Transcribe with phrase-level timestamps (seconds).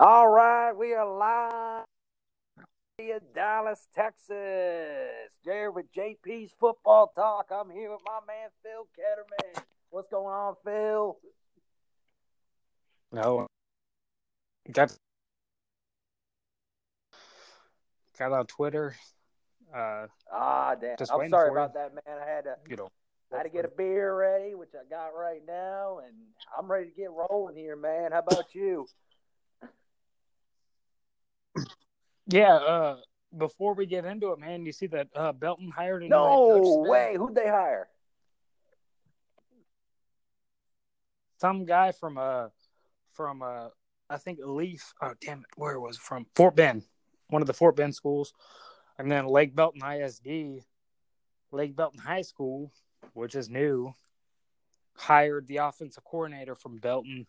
[0.00, 1.84] All right, we are live
[2.98, 5.30] in Dallas, Texas.
[5.44, 7.50] There with JP's Football Talk.
[7.52, 9.62] I'm here with my man Phil Ketterman.
[9.90, 11.16] What's going on, Phil?
[13.12, 13.46] No,
[14.72, 14.96] got
[18.18, 18.96] got on Twitter.
[19.72, 20.96] Uh, Ah, damn.
[21.08, 22.18] I'm sorry about that, man.
[22.20, 22.88] I had to you know,
[23.32, 26.14] I had to get a beer ready, which I got right now, and
[26.58, 28.10] I'm ready to get rolling here, man.
[28.10, 28.88] How about you?
[32.26, 32.54] Yeah.
[32.54, 32.96] Uh,
[33.36, 36.22] before we get into it, man, you see that uh, Belton hired a new head
[36.22, 37.14] coach No way.
[37.16, 37.88] Who'd they hire?
[41.40, 42.48] Some guy from uh
[43.12, 43.68] from uh
[44.08, 44.94] I think Leaf.
[45.02, 46.26] Oh damn it, where was it from?
[46.34, 46.84] Fort Bend,
[47.28, 48.32] one of the Fort Bend schools,
[48.98, 50.64] and then Lake Belton ISD,
[51.50, 52.72] Lake Belton High School,
[53.12, 53.92] which is new,
[54.96, 57.26] hired the offensive coordinator from Belton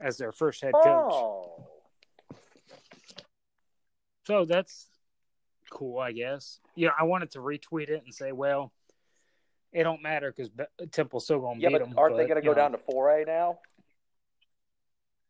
[0.00, 0.84] as their first head coach.
[0.84, 1.47] Oh.
[4.28, 4.86] So that's
[5.70, 6.60] cool, I guess.
[6.74, 8.74] Yeah, I wanted to retweet it and say, well,
[9.72, 10.50] it don't matter because
[10.92, 11.94] Temple's still going to Yeah, beat but them.
[11.96, 12.56] aren't they going to go know.
[12.56, 13.58] down to 4A now?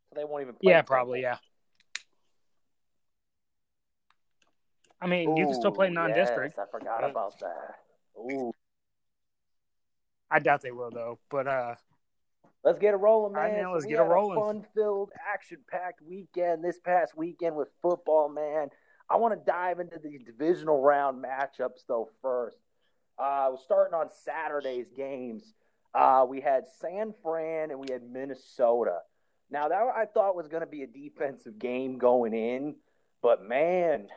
[0.08, 0.72] So they won't even play.
[0.72, 1.20] Yeah, probably.
[1.20, 1.36] Yeah.
[5.00, 6.56] I mean, you can still play non-district.
[6.58, 7.76] Yes, I forgot about that.
[8.18, 8.50] Ooh.
[10.28, 11.20] I doubt they will though.
[11.30, 11.74] But uh,
[12.64, 13.62] Let's get it rolling, All right, man.
[13.62, 14.40] man, let's we get it had rolling.
[14.40, 18.70] Fun-filled, action-packed weekend this past weekend with football, man.
[19.10, 22.58] I want to dive into the divisional round matchups though first.
[23.18, 25.54] Uh, starting on Saturday's games.
[25.94, 28.98] Uh, we had San Fran and we had Minnesota.
[29.50, 32.76] Now that I thought was going to be a defensive game going in,
[33.22, 34.08] but man,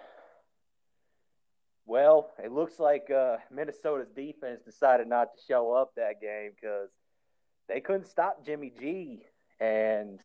[1.85, 6.89] well, it looks like uh, Minnesota's defense decided not to show up that game because
[7.67, 9.23] they couldn't stop Jimmy G.
[9.59, 10.19] And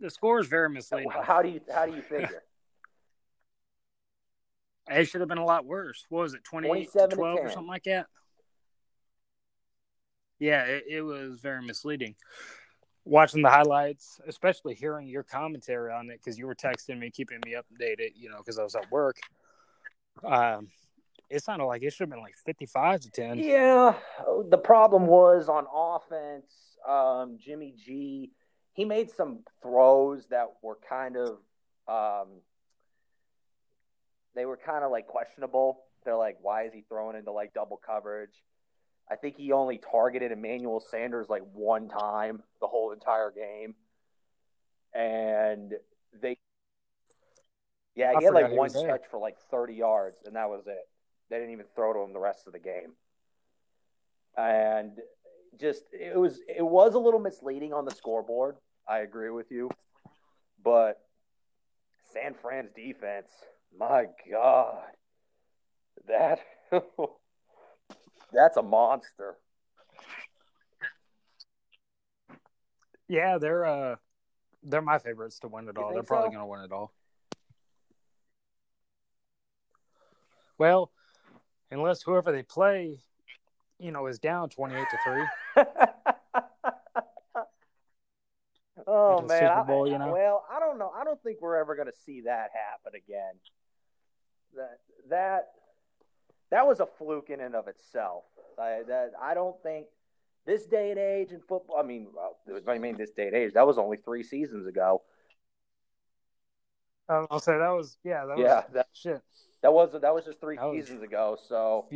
[0.00, 1.10] the score is very misleading.
[1.10, 2.42] how do you how do you figure?
[4.92, 6.04] It should have been a lot worse.
[6.08, 8.06] What was it, 28 to 27 to 12 or something like that?
[10.40, 12.16] Yeah, it, it was very misleading.
[13.04, 17.38] Watching the highlights, especially hearing your commentary on it, because you were texting me, keeping
[17.44, 19.18] me updated, you know, because I was at work.
[20.24, 20.68] Um,
[21.28, 23.38] it sounded like it should have been like 55 to 10.
[23.38, 23.94] Yeah,
[24.48, 26.52] the problem was on offense.
[26.88, 28.32] Um, Jimmy G,
[28.72, 31.38] he made some throws that were kind of,
[31.88, 32.28] um,
[34.34, 35.82] they were kind of like questionable.
[36.04, 38.42] They're like, why is he throwing into like double coverage?
[39.10, 43.74] I think he only targeted Emmanuel Sanders like one time the whole entire game,
[44.94, 45.72] and
[46.22, 46.36] they,
[47.96, 50.88] yeah, I he had like one catch for like thirty yards, and that was it.
[51.28, 52.92] They didn't even throw to him the rest of the game.
[54.36, 54.92] And
[55.58, 58.56] just it was it was a little misleading on the scoreboard.
[58.88, 59.70] I agree with you.
[60.62, 61.00] But
[62.12, 63.30] San Fran's defense,
[63.76, 64.82] my God.
[66.08, 66.40] That
[68.32, 69.36] that's a monster.
[73.08, 73.96] Yeah, they're uh,
[74.62, 75.92] they're my favorites to win it all.
[75.92, 76.32] They're probably so?
[76.32, 76.92] going to win it all.
[80.58, 80.90] Well,
[81.70, 82.98] unless whoever they play,
[83.78, 85.24] you know, is down twenty-eight to three.
[88.86, 90.12] oh man, Super I- you know?
[90.12, 90.92] well, I don't know.
[90.96, 93.34] I don't think we're ever going to see that happen again.
[94.56, 94.78] That
[95.08, 95.48] that
[96.50, 98.24] that was a fluke in and of itself.
[98.58, 99.86] I, that I don't think
[100.46, 101.76] this day and age in football.
[101.78, 102.36] I mean, well,
[102.66, 103.52] I mean this day and age.
[103.54, 105.02] That was only three seasons ago.
[107.08, 109.20] I'll say that was yeah, that was Yeah, that shit.
[109.62, 111.36] That was that was just three was- seasons ago.
[111.48, 111.86] So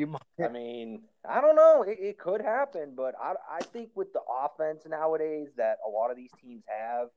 [0.45, 1.83] I mean, I don't know.
[1.83, 6.11] It, it could happen, but I, I think with the offense nowadays that a lot
[6.11, 7.09] of these teams have,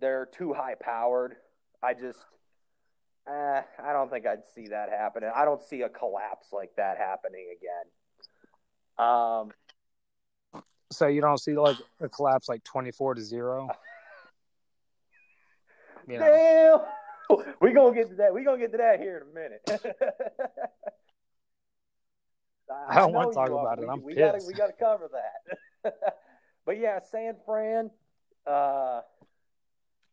[0.00, 1.36] they're too high powered.
[1.82, 2.18] I just,
[3.26, 5.30] eh, I don't think I'd see that happening.
[5.34, 7.86] I don't see a collapse like that happening again.
[9.06, 13.68] Um, So you don't see like a collapse like twenty-four to zero.
[16.08, 16.80] You know, damn,
[17.60, 18.34] we gonna get to that.
[18.34, 19.62] We gonna get to that here in a minute.
[22.88, 23.66] I don't wanna talk you are.
[23.66, 23.82] about it.
[23.82, 24.46] We- I'm we gotta pissed.
[24.46, 25.94] we gotta cover that.
[26.66, 27.90] but yeah, San Fran,
[28.46, 29.00] uh,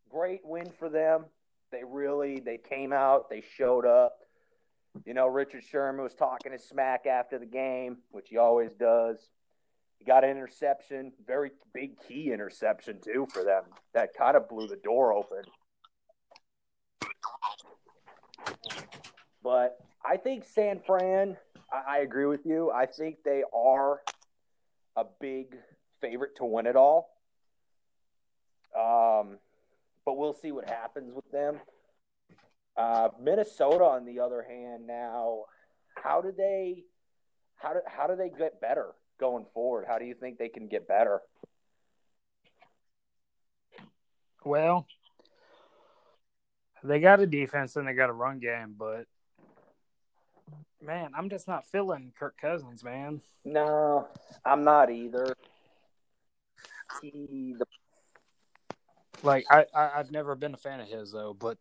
[0.09, 1.25] great win for them.
[1.71, 3.29] They really they came out.
[3.29, 4.17] They showed up.
[5.05, 9.17] You know, Richard Sherman was talking his smack after the game, which he always does.
[9.99, 13.63] He got an interception, very big key interception too for them.
[13.93, 15.43] That kind of blew the door open.
[19.43, 21.37] But I think San Fran,
[21.71, 22.71] I, I agree with you.
[22.71, 24.01] I think they are
[24.95, 25.55] a big
[26.01, 27.09] favorite to win it all.
[28.75, 29.37] Um,
[30.05, 31.59] but we'll see what happens with them.
[32.77, 35.43] Uh, Minnesota, on the other hand, now,
[35.95, 36.83] how do they,
[37.57, 39.85] how do how do they get better going forward?
[39.87, 41.21] How do you think they can get better?
[44.45, 44.87] Well,
[46.83, 49.05] they got a defense and they got a run game, but
[50.81, 53.21] man, I'm just not feeling Kirk Cousins, man.
[53.45, 54.07] No,
[54.45, 55.33] I'm not either.
[57.01, 57.65] He, the,
[59.23, 61.57] Like I, I I've never been a fan of his though, but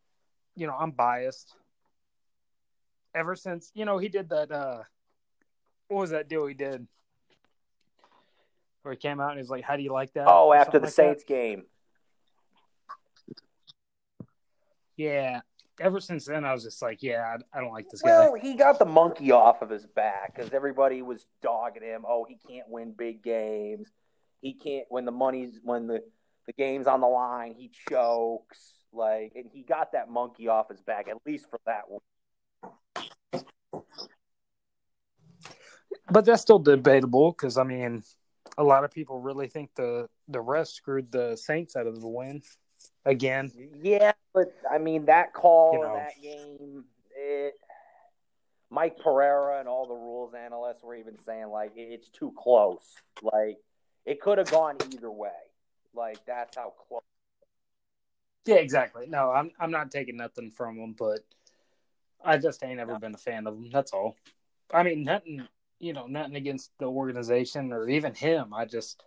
[0.56, 1.54] you know, I'm biased.
[3.14, 4.82] Ever since, you know, he did that uh
[5.88, 6.86] what was that deal he did?
[8.82, 10.26] Where he came out and he's like, How do you like that?
[10.28, 10.94] oh, after the like that.
[10.94, 11.64] Saints game.
[14.98, 15.40] Yeah.
[15.80, 18.40] Ever since then I was just like, Yeah, I, I don't like this Well, guy.
[18.40, 22.04] he got the monkey off of his back because everybody was dogging him.
[22.06, 23.88] Oh, he can't win big games.
[24.42, 26.02] He can't when the money's when the
[26.46, 27.54] the game's on the line.
[27.56, 31.82] He chokes like, and he got that monkey off his back at least for that
[31.88, 32.00] one.
[36.10, 38.02] But that's still debatable because I mean
[38.56, 42.08] a lot of people really think the the rest screwed the Saints out of the
[42.08, 42.42] win
[43.04, 43.52] again.
[43.82, 45.94] Yeah, but I mean that call You know.
[45.94, 46.84] that game,
[47.16, 47.54] it.
[48.70, 52.96] Mike Pereira and all the rules analysts were even saying like it- it's too close.
[53.22, 53.58] Like
[54.04, 55.30] it could have gone either way.
[55.94, 57.02] Like that's how close.
[58.44, 59.06] Yeah, exactly.
[59.06, 61.20] No, I'm I'm not taking nothing from him, but
[62.22, 63.70] I just ain't ever been a fan of him.
[63.70, 64.16] That's all.
[64.72, 65.46] I mean, nothing.
[65.80, 68.52] You know, nothing against the organization or even him.
[68.52, 69.04] I just,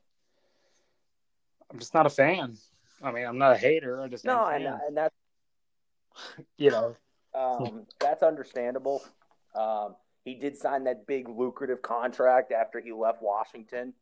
[1.69, 2.57] I'm just not a fan.
[3.03, 4.01] I mean, I'm not a hater.
[4.01, 5.15] I just No, and, and that's
[6.57, 6.95] you know.
[7.33, 9.03] um, that's understandable.
[9.55, 13.93] Um, he did sign that big lucrative contract after he left Washington.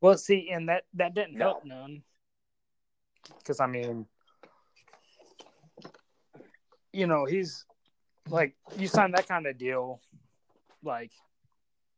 [0.00, 1.44] Well, see, and that that didn't No.
[1.46, 2.02] help none.
[3.38, 4.06] Because I mean,
[6.92, 7.64] you know, he's
[8.28, 10.00] like you sign that kind of deal,
[10.82, 11.12] like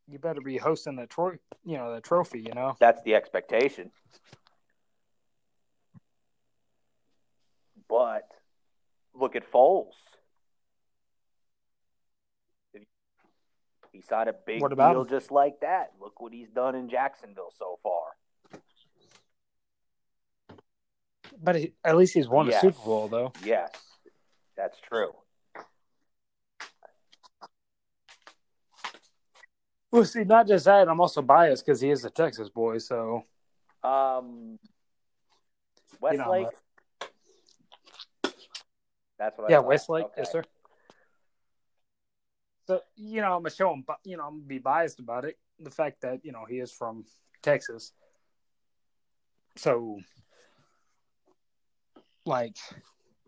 [0.09, 2.41] you better be hosting the tro- you know, the trophy.
[2.41, 2.77] You know.
[2.81, 3.91] That's the expectation.
[7.89, 8.29] But
[9.15, 9.93] look at Foles.
[13.93, 15.07] He signed a big deal him?
[15.09, 15.93] just like that.
[16.01, 18.03] Look what he's done in Jacksonville so far.
[21.41, 22.57] But he, at least he's won Yes.
[22.57, 23.33] a Super Bowl, though.
[23.45, 23.71] Yes,
[24.57, 25.13] that's true.
[29.95, 32.79] Well, see, not just that, I'm also biased because he is a Texas boy.
[32.79, 33.27] So
[33.85, 34.59] Um,
[36.11, 36.49] You know, Westlake.
[39.21, 39.67] That's what I yeah, thought.
[39.67, 40.15] Westlake, Okay.
[40.19, 40.43] yes, sir.
[42.67, 43.85] So you know, I'm gonna show him.
[44.03, 45.39] You know, I'm gonna be biased about it.
[45.61, 47.05] The fact that you know he is from
[47.41, 47.93] Texas.
[49.55, 50.01] So,
[52.27, 52.57] like,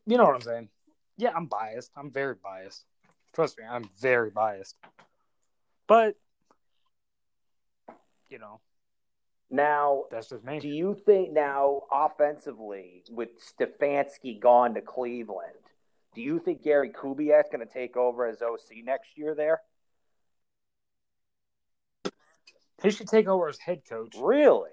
[0.04, 0.68] you know what I'm saying?
[1.16, 1.92] Yeah, I'm biased.
[1.96, 2.84] I'm very biased.
[3.32, 4.74] Trust me, I'm very biased.
[5.86, 6.16] But
[8.28, 8.60] you know,
[9.50, 10.58] Now, that's just me.
[10.58, 15.52] Do you think now, offensively, with Stefanski gone to Cleveland,
[16.14, 19.60] do you think Gary Kubiak's going to take over as OC next year there?
[22.82, 24.14] He should take over as head coach.
[24.18, 24.70] Really?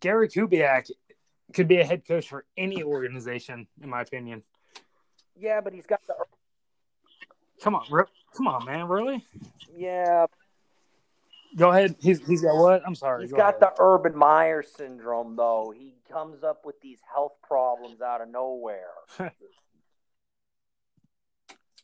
[0.00, 0.90] Gary Kubiak
[1.54, 4.42] could be a head coach for any organization, in my opinion.
[5.38, 6.14] Yeah, but he's got the
[7.62, 8.04] Come on, re-
[8.36, 9.24] come on, man, really?
[9.74, 10.26] yeah,
[11.56, 11.96] Go ahead.
[12.00, 12.82] He's he's got what?
[12.86, 13.22] I'm sorry.
[13.22, 13.60] he's go got ahead.
[13.76, 15.72] the Urban Meyer syndrome though.
[15.74, 18.90] He comes up with these health problems out of nowhere.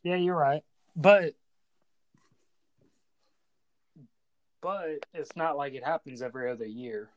[0.05, 0.65] Yeah, you're right,
[0.97, 1.35] but
[4.61, 7.09] but it's not like it happens every other year.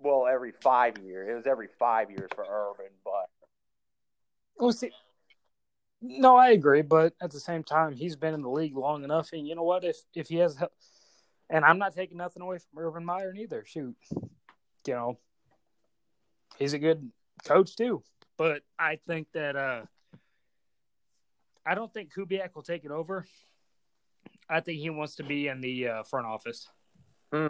[0.00, 1.28] Well, every five years.
[1.30, 3.28] It was every five years for Urban, but
[4.56, 4.90] Well, see,
[6.00, 9.30] no, I agree, but at the same time, he's been in the league long enough,
[9.32, 9.84] and you know what?
[9.84, 10.56] If if he has,
[11.50, 13.64] and I'm not taking nothing away from Urban Meyer neither.
[13.66, 13.96] Shoot,
[14.86, 15.18] you know,
[16.58, 17.10] he's a good
[17.44, 18.02] coach too.
[18.36, 19.82] But I think that uh
[21.66, 23.26] I don't think Kubiak will take it over.
[24.48, 26.68] I think he wants to be in the uh, front office,
[27.32, 27.48] Hmm.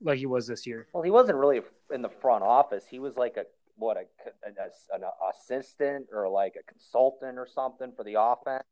[0.00, 0.86] like he was this year.
[0.94, 1.60] well, he wasn't really
[1.92, 2.84] in the front office.
[2.88, 3.44] He was like a
[3.76, 4.04] what a,
[4.46, 4.56] an,
[4.92, 8.62] an assistant or like a consultant or something for the offense.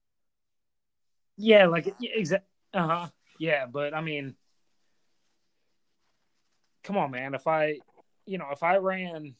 [1.37, 2.47] Yeah, like exactly.
[2.75, 3.09] Uh huh.
[3.38, 4.35] Yeah, but I mean,
[6.85, 7.35] come on, man.
[7.35, 7.78] If I,
[8.26, 9.35] you know, if I ran,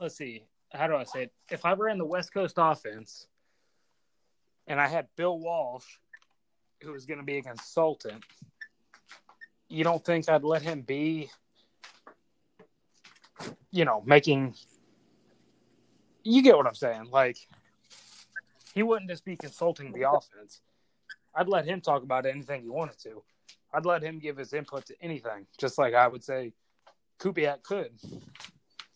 [0.00, 1.32] let's see, how do I say it?
[1.50, 3.26] If I ran the West Coast offense,
[4.66, 5.86] and I had Bill Walsh,
[6.82, 8.24] who was going to be a consultant,
[9.68, 11.30] you don't think I'd let him be,
[13.72, 14.54] you know, making.
[16.22, 17.08] You get what I'm saying?
[17.10, 17.36] Like,
[18.74, 20.60] he wouldn't just be consulting the offense.
[21.34, 23.22] I'd let him talk about anything he wanted to.
[23.74, 26.52] I'd let him give his input to anything, just like I would say
[27.18, 27.92] Kubiak could.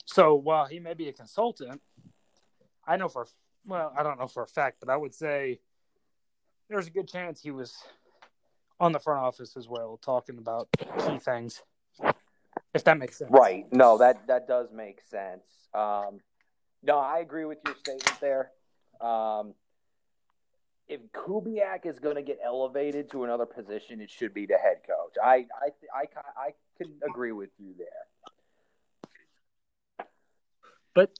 [0.04, 1.80] So while he may be a consultant,
[2.86, 3.26] I know for
[3.66, 5.58] well, I don't know for a fact, but I would say
[6.68, 7.76] there's a good chance he was
[8.78, 10.68] on the front office as well, talking about
[11.06, 11.62] key things.
[12.76, 13.64] If that makes sense, Right.
[13.72, 15.46] No, that that does make sense.
[15.72, 16.20] Um,
[16.82, 18.50] no, I agree with your statement there.
[19.00, 19.54] Um,
[20.86, 24.82] if Kubiak is going to get elevated to another position, it should be the head
[24.86, 25.14] coach.
[25.24, 26.04] I I I,
[26.36, 27.88] I can agree with you there.
[30.92, 31.18] But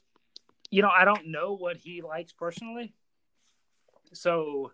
[0.71, 2.93] you know, I don't know what he likes personally.
[4.13, 4.73] So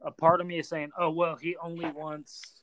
[0.00, 2.61] a part of me is saying, "Oh well, he only wants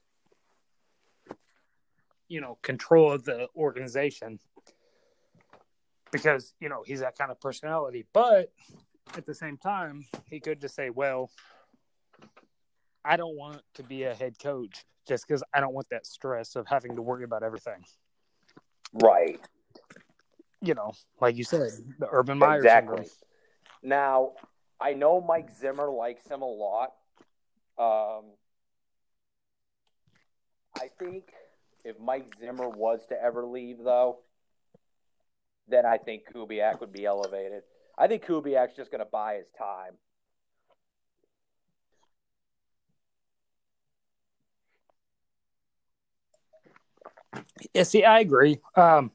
[2.30, 4.40] you know control of the organization
[6.12, 8.54] because you know he's that kind of personality." But
[9.18, 11.30] at the same time, he could just say, "Well,
[13.04, 16.56] I don't want to be a head coach just because I don't want that stress
[16.56, 17.84] of having to worry about everything."
[18.94, 19.40] Right.
[20.62, 22.98] You know, like you said, the Urban Meyer exactly.
[22.98, 23.16] syndrome.
[23.82, 24.32] Now,
[24.80, 26.94] I know Mike Zimmer likes him a lot.
[27.78, 28.26] Um,
[30.76, 31.32] I think
[31.84, 34.20] if Mike Zimmer was to ever leave, though,
[35.68, 37.64] then I think Kubiak would be elevated.
[37.98, 39.94] I think Kubiak's just going to buy his time.
[47.74, 48.60] Yeah, see, I agree.
[48.76, 49.12] Um,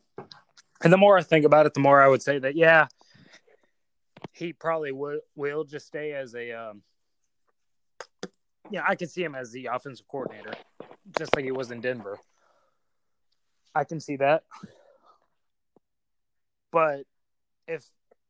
[0.83, 2.87] and the more I think about it, the more I would say that, yeah,
[4.33, 6.83] he probably would will just stay as a, um,
[8.71, 10.53] yeah, I can see him as the offensive coordinator,
[11.19, 12.19] just like he was in Denver.
[13.75, 14.45] I can see that.
[16.71, 17.05] But
[17.67, 17.85] if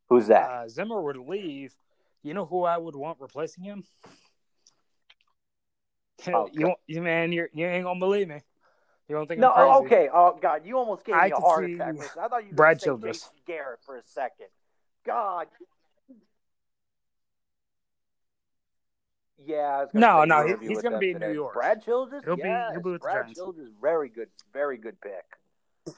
[0.08, 0.48] Who's that?
[0.48, 1.74] uh, Zimmer were to leave,
[2.22, 3.84] you know who I would want replacing him?
[6.32, 8.40] Oh, you, you man, you're, you ain't gonna believe me.
[9.08, 9.70] You don't think no, I'm crazy?
[9.70, 10.08] oh, okay.
[10.12, 11.94] Oh God, you almost gave I me a heart attack.
[11.96, 12.22] for a second.
[12.22, 13.30] I thought you were Brad Childress.
[13.46, 14.46] Garrett for a second.
[15.04, 15.46] God.
[19.38, 21.32] Yeah, I was gonna No, no, he- he's gonna be in New.
[21.32, 21.54] York.
[21.54, 22.24] Brad Childress.
[22.24, 23.40] He'll be- he'll be with the Brad Giants.
[23.40, 25.94] Childress, very good, very good pick.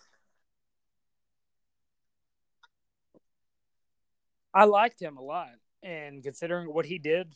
[4.54, 5.50] I liked him a lot,
[5.82, 7.34] and considering what he did,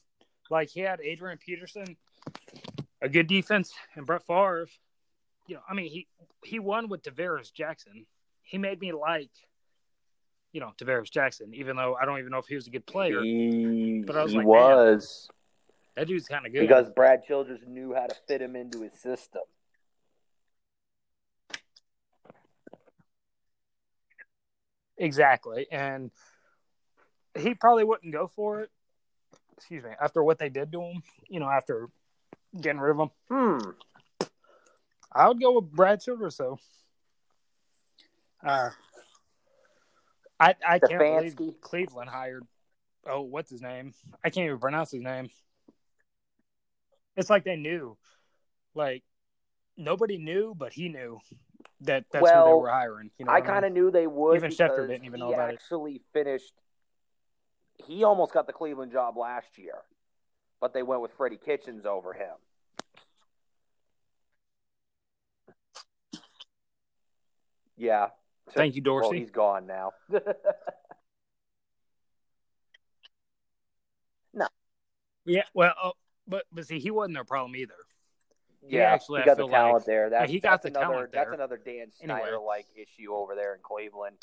[0.49, 1.97] like he had Adrian Peterson,
[3.03, 4.67] a good defense, and Brett Favre.
[5.47, 6.09] You know, I mean, he
[6.45, 8.07] he won with Tarvaris Jackson.
[8.43, 9.31] He made me like,
[10.53, 12.87] you know, Tarvaris Jackson, even though I don't even know if he was a good
[12.87, 13.21] player.
[13.21, 15.29] He, But I was he like, man, was
[16.01, 16.61] That dude's kind of good.
[16.63, 19.43] because Brad Childress knew how to fit him into his system.
[24.97, 25.67] Exactly.
[25.71, 26.11] And
[27.39, 28.71] he probably wouldn't go for it.
[29.59, 29.91] Excuse me.
[30.01, 31.89] After what they did to him, you know, after
[32.59, 33.71] getting rid of him, Hmm.
[35.13, 36.59] I would go with Brad Childress though.
[38.43, 38.71] Uh,
[40.39, 42.47] I I can't believe Cleveland hired.
[43.07, 43.93] Oh, what's his name?
[44.25, 45.29] I can't even pronounce his name.
[47.21, 47.99] It's like they knew,
[48.75, 49.03] like
[49.77, 51.19] nobody knew, but he knew
[51.83, 53.11] that that's who they were hiring.
[53.19, 54.37] You know, I kind of knew they would.
[54.37, 55.55] Even Schefter didn't even know about it.
[55.55, 56.55] actually finished.
[57.87, 59.77] He almost got the Cleveland job last year,
[60.61, 62.35] but they went with Freddie Kitchens over him.
[67.77, 68.09] Yeah.
[68.53, 69.21] Thank you, Well, Dorsey.
[69.21, 69.93] he's gone now.
[74.33, 74.47] No.
[75.25, 75.93] Yeah, well, oh,
[76.27, 77.75] but but see, he wasn't their problem either.
[78.67, 80.11] yeah, actually, he got the talent like- there.
[80.11, 81.33] That's, he got that's the another, talent That's there.
[81.35, 84.17] another Dan Snyder like issue over there in Cleveland.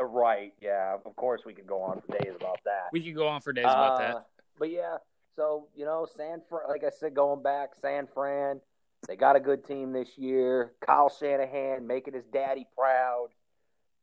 [0.00, 0.52] Uh, Right.
[0.60, 0.96] Yeah.
[1.04, 2.88] Of course, we could go on for days about that.
[2.92, 4.26] We could go on for days about Uh, that.
[4.58, 4.98] But yeah,
[5.36, 8.60] so you know, San Fran, like I said, going back, San Fran,
[9.08, 10.72] they got a good team this year.
[10.80, 13.28] Kyle Shanahan making his daddy proud.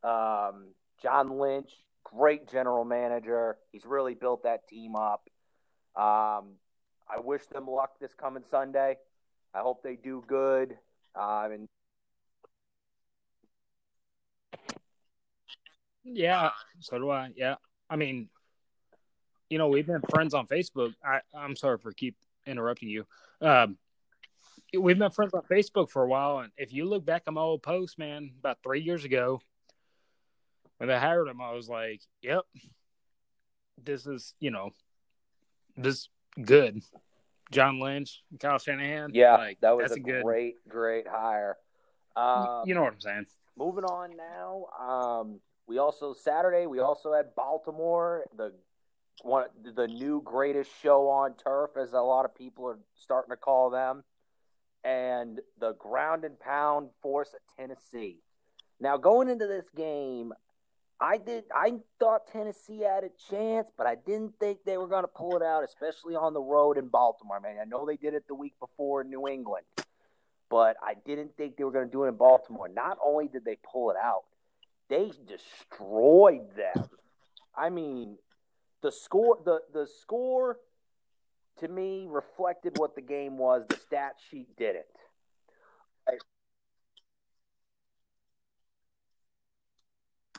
[0.04, 1.72] Um, John Lynch,
[2.04, 3.58] great general manager.
[3.72, 5.28] He's really built that team up.
[5.96, 6.54] Um,
[7.10, 8.98] I wish them luck this coming Sunday.
[9.54, 10.78] I hope they do good.
[11.16, 11.68] Um, and
[16.04, 17.32] Yeah, so do I.
[17.36, 17.56] Yeah,
[17.90, 18.30] I mean,
[19.50, 20.94] you know, we've been friends on Facebook.
[21.04, 22.16] I I'm sorry for keep
[22.46, 23.06] interrupting you.
[23.40, 23.78] Um,
[24.78, 27.42] we've been friends on Facebook for a while, and if you look back at my
[27.42, 29.42] old post, man, about three years ago,
[30.82, 32.42] when they hired him, I was like, "Yep,
[33.84, 34.72] this is you know,
[35.80, 36.10] just
[36.42, 36.82] good.
[37.52, 39.12] John Lynch, Kyle Shanahan.
[39.14, 40.24] Yeah, like, that was a, good.
[40.24, 41.58] great, great hire.
[42.16, 43.26] Um, you know what I'm saying?
[43.56, 44.66] moving on now.
[44.84, 48.52] Um, we also Saturday we also had Baltimore, the
[49.22, 53.38] one the new greatest show on turf, as a lot of people are starting to
[53.38, 54.04] call them,
[54.84, 58.24] and the ground and pound force of Tennessee.
[58.80, 60.34] Now going into this game,
[61.02, 65.04] I did I thought Tennessee had a chance, but I didn't think they were going
[65.04, 67.40] to pull it out, especially on the road in Baltimore.
[67.40, 69.66] Man, I know they did it the week before in New England,
[70.50, 72.70] but I didn't think they were going to do it in Baltimore.
[72.70, 74.26] Not only did they pull it out,
[74.90, 76.88] they destroyed them.
[77.58, 78.18] I mean,
[78.84, 80.60] the score the the score
[81.62, 83.64] to me reflected what the game was.
[83.68, 84.86] The stat sheet didn't.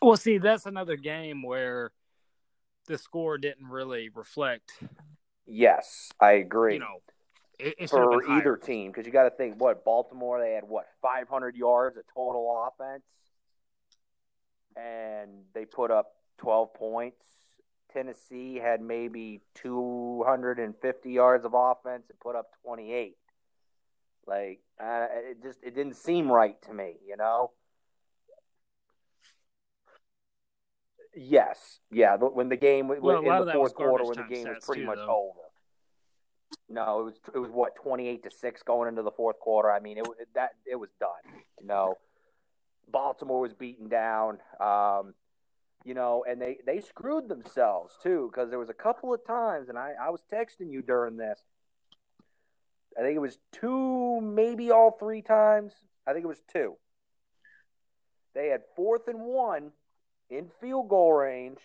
[0.02, 1.92] Well, see, that's another game where
[2.86, 4.72] the score didn't really reflect.
[5.46, 6.74] Yes, I agree.
[6.74, 7.02] You know,
[7.58, 10.86] it, it for either team because you got to think what Baltimore they had what
[11.00, 13.04] 500 yards of total offense,
[14.76, 17.24] and they put up 12 points.
[17.92, 23.16] Tennessee had maybe 250 yards of offense and put up 28.
[24.26, 27.52] Like uh, it just it didn't seem right to me, you know.
[31.14, 32.16] Yes, yeah.
[32.16, 34.64] When the game Well, in the of that was fourth quarter, when the game was
[34.64, 35.30] pretty too, much though.
[35.30, 35.40] over.
[36.68, 39.70] No, it was it was what twenty eight to six going into the fourth quarter.
[39.70, 41.10] I mean, it was- that it was done.
[41.60, 41.98] You know,
[42.88, 44.38] Baltimore was beaten down.
[44.60, 45.14] Um,
[45.84, 49.68] you know, and they they screwed themselves too because there was a couple of times,
[49.68, 51.40] and I I was texting you during this.
[52.98, 55.72] I think it was two, maybe all three times.
[56.06, 56.76] I think it was two.
[58.34, 59.72] They had fourth and one
[60.32, 61.60] in field goal range,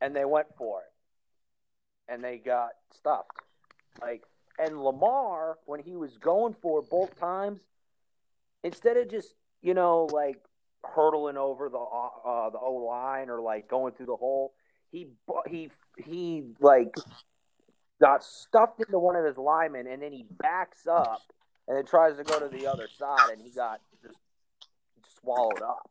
[0.00, 3.30] and they went for it, and they got stuffed.
[4.00, 4.22] Like,
[4.58, 7.60] and Lamar, when he was going for it both times,
[8.62, 10.38] instead of just you know like
[10.84, 14.54] hurdling over the uh, the O line or like going through the hole,
[14.90, 15.08] he
[15.46, 16.94] he he like
[18.00, 21.22] got stuffed into one of his linemen, and then he backs up
[21.66, 24.18] and then tries to go to the other side, and he got just
[25.20, 25.88] swallowed up.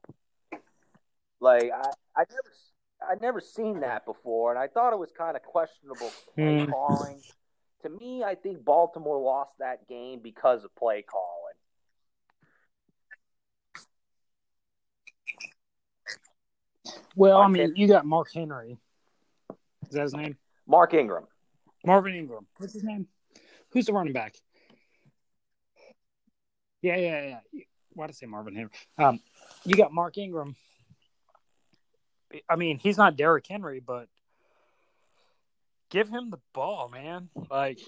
[1.41, 5.35] Like I, I never, I never seen that before, and I thought it was kind
[5.35, 6.71] of questionable play Hmm.
[6.71, 7.23] calling.
[7.81, 11.55] To me, I think Baltimore lost that game because of play calling.
[17.15, 18.77] Well, I mean, you got Mark Henry.
[19.87, 20.37] Is that his name?
[20.67, 21.25] Mark Ingram.
[21.85, 22.45] Marvin Ingram.
[22.57, 23.07] What's his name?
[23.71, 24.35] Who's the running back?
[26.81, 27.61] Yeah, yeah, yeah.
[27.93, 28.71] Why did I say Marvin Henry?
[28.97, 29.19] Um,
[29.65, 30.55] you got Mark Ingram.
[32.49, 34.07] I mean, he's not Derrick Henry, but
[35.89, 37.29] give him the ball, man.
[37.49, 37.79] Like,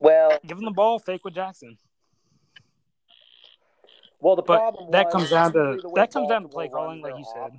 [0.00, 0.98] Well, give him the ball.
[0.98, 1.78] Fake with Jackson.
[4.20, 6.42] well, the But problem that was, comes down to- usually the way that comes down
[6.42, 7.58] to play calling, like you said.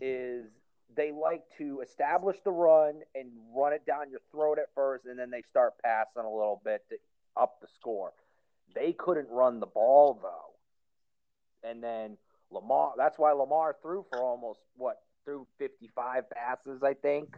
[0.00, 0.46] Is
[0.94, 5.18] they like to establish the run and run it down your throat at first, and
[5.18, 6.96] then they start passing a little bit to
[7.36, 8.12] up the score.
[8.74, 12.16] They couldn't run the ball though, and then
[12.50, 12.92] Lamar.
[12.96, 17.36] That's why Lamar threw for almost what threw fifty five passes, I think,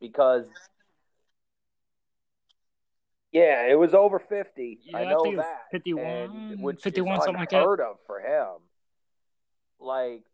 [0.00, 0.46] because.
[3.32, 4.78] Yeah, it was over fifty.
[4.94, 5.62] I Yeah, I know was that.
[5.72, 7.60] 51, and, which 51, something like that.
[7.60, 8.60] unheard of for him.
[9.80, 10.24] Like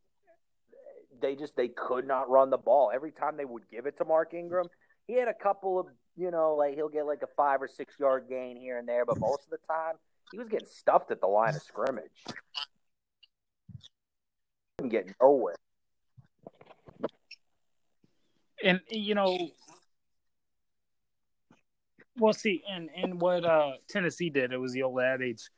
[1.20, 2.90] they just they could not run the ball.
[2.92, 4.66] Every time they would give it to Mark Ingram,
[5.06, 7.94] he had a couple of you know like he'll get like a five or six
[7.98, 9.94] yard gain here and there, but most of the time
[10.32, 12.24] he was getting stuffed at the line of scrimmage.
[14.90, 15.54] Couldn't get nowhere.
[18.64, 19.50] and you know
[22.18, 25.48] well see and and what uh tennessee did it was the old adage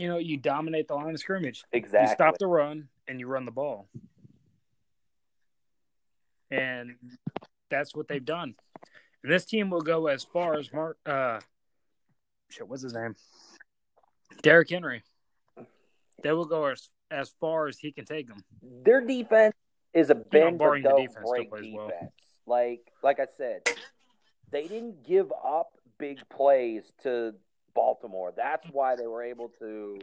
[0.00, 1.62] you know you dominate the line of scrimmage.
[1.72, 2.08] Exactly.
[2.08, 3.86] you stop the run and you run the ball.
[6.50, 6.92] And
[7.68, 8.54] that's what they've done.
[9.22, 11.40] And this team will go as far as mark uh
[12.48, 13.14] shit what's his name?
[14.42, 15.02] Derrick henry.
[16.22, 18.42] They will go as as far as he can take them
[18.84, 19.54] Their defense
[19.92, 21.72] is a bend but barring the don't defense break defense.
[21.74, 22.12] well.
[22.46, 23.62] Like like I said,
[24.50, 27.34] they didn't give up big plays to
[27.74, 28.32] Baltimore.
[28.36, 29.98] That's why they were able to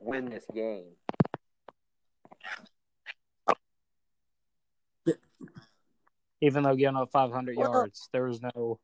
[0.00, 0.86] win this game.
[6.40, 8.78] even though giving up 500 Well, yards there was no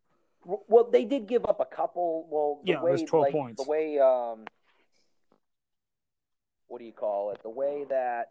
[0.44, 2.26] Well, they did give up a couple.
[2.28, 3.64] Well, the Yeah, it way was 12 like, points.
[3.64, 4.44] the way um,
[6.74, 7.40] what do you call it?
[7.44, 8.30] The way that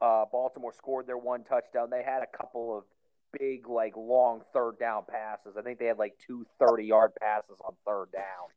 [0.00, 2.82] uh, Baltimore scored their one touchdown, they had a couple of
[3.38, 5.56] big, like long third down passes.
[5.56, 8.48] I think they had like two 30 yard passes on third down.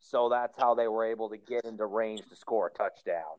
[0.00, 3.38] So that's how they were able to get into range to score a touchdown.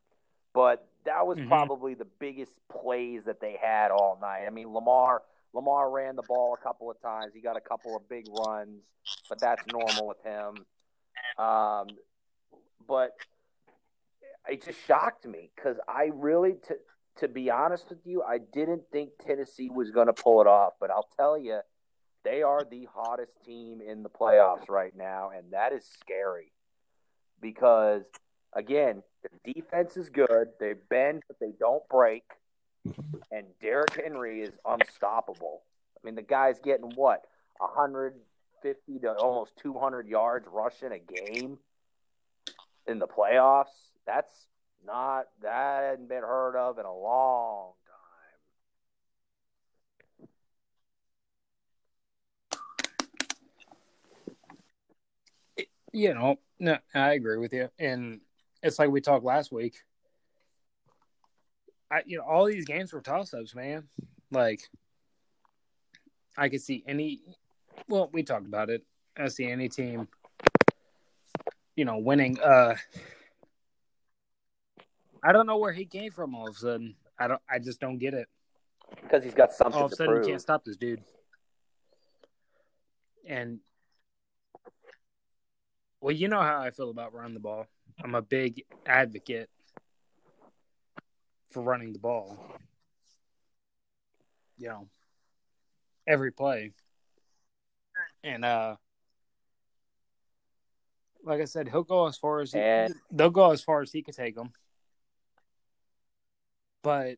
[0.54, 1.50] But that was Mhm.
[1.50, 4.46] probably the biggest plays that they had all night.
[4.46, 7.34] I mean, Lamar Lamar ran the ball a couple of times.
[7.34, 8.82] He got a couple of big runs,
[9.28, 10.66] but that's normal with him.
[11.38, 11.98] Um,
[12.88, 13.12] but
[14.50, 16.76] it just shocked me because I really, to
[17.20, 20.74] to be honest with you, I didn't think Tennessee was going to pull it off.
[20.80, 21.62] But I'll tell you,
[22.24, 26.52] they are the hottest team in the playoffs right now, and that is scary
[27.42, 28.04] because
[28.54, 30.50] again, the defense is good.
[30.60, 32.24] They bend, but they don't break.
[32.88, 33.18] Mm-hmm.
[33.32, 35.62] And Derrick Henry is unstoppable.
[35.96, 37.22] I mean, the guy's getting what
[37.60, 41.58] 150 to almost 200 yards rushing a game
[42.88, 43.66] in the playoffs.
[44.08, 44.48] That's
[44.86, 47.74] not that hadn't been heard of in a long
[55.58, 55.66] time.
[55.92, 58.22] You know, no, I agree with you, and
[58.64, 59.76] it's like we talked last week.
[61.92, 63.88] I, you know, all these games were toss-ups, man.
[64.32, 64.62] Like,
[66.38, 67.22] I could see any.
[67.90, 68.84] Well, we talked about it.
[69.18, 70.08] I see any team,
[71.76, 72.40] you know, winning.
[72.40, 72.76] Uh,
[75.24, 76.36] I don't know where he came from.
[76.36, 77.42] All of a sudden, I don't.
[77.50, 78.28] I just don't get it.
[79.02, 80.26] Because he's got something all of a sudden prove.
[80.26, 81.04] you can't stop this dude.
[83.28, 83.60] And
[86.00, 87.68] well, you know how I feel about running the ball.
[88.02, 89.50] I'm a big advocate
[91.50, 92.38] for running the ball.
[94.58, 94.88] You know,
[96.08, 96.72] every play.
[98.24, 98.76] And uh
[101.24, 103.92] like I said, he'll go as far as he, And- they'll go as far as
[103.92, 104.54] he can take them.
[106.88, 107.18] But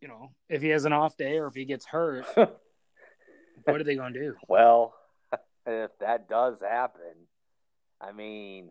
[0.00, 3.84] you know, if he has an off day or if he gets hurt, what are
[3.84, 4.36] they going to do?
[4.48, 4.94] Well,
[5.66, 7.12] if that does happen,
[8.00, 8.70] I mean,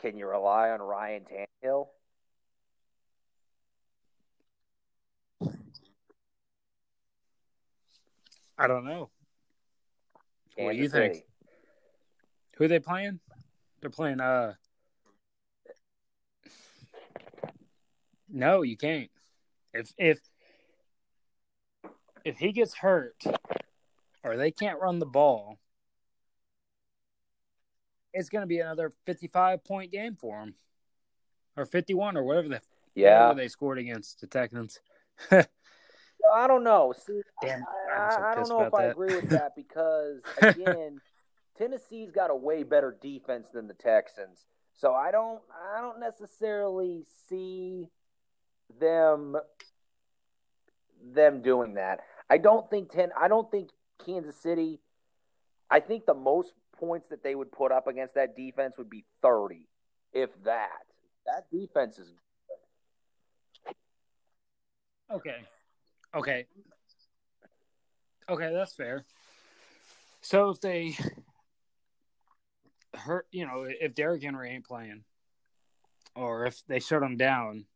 [0.00, 1.86] can you rely on Ryan Tannehill?
[8.58, 9.10] I don't know.
[10.56, 11.14] What do you Kansas think?
[11.14, 11.26] City.
[12.56, 13.20] Who are they playing?
[13.80, 14.54] They're playing uh
[18.28, 19.10] No, you can't.
[19.72, 20.20] If if
[22.24, 23.22] if he gets hurt
[24.24, 25.58] or they can't run the ball,
[28.12, 30.54] it's going to be another 55 point game for him.
[31.56, 32.60] Or 51 or whatever the
[32.94, 34.80] Yeah, whatever they scored against the Texans.
[35.30, 36.92] I don't know.
[37.06, 40.20] See, Damn, I, so I, I don't know if about I agree with that because
[40.36, 41.00] again,
[41.56, 44.46] Tennessee's got a way better defense than the Texans.
[44.74, 45.40] So I don't
[45.74, 47.88] I don't necessarily see
[48.80, 49.36] them
[51.12, 52.00] them doing that.
[52.28, 53.70] I don't think ten I don't think
[54.04, 54.80] Kansas City
[55.70, 59.04] I think the most points that they would put up against that defense would be
[59.22, 59.66] 30
[60.12, 60.68] if that.
[61.26, 62.12] That defense is
[65.10, 65.36] Okay.
[66.14, 66.46] Okay.
[68.28, 69.04] Okay, that's fair.
[70.20, 70.96] So if they
[72.92, 75.04] hurt, you know, if Derrick Henry ain't playing,
[76.16, 77.66] or if they shut him down,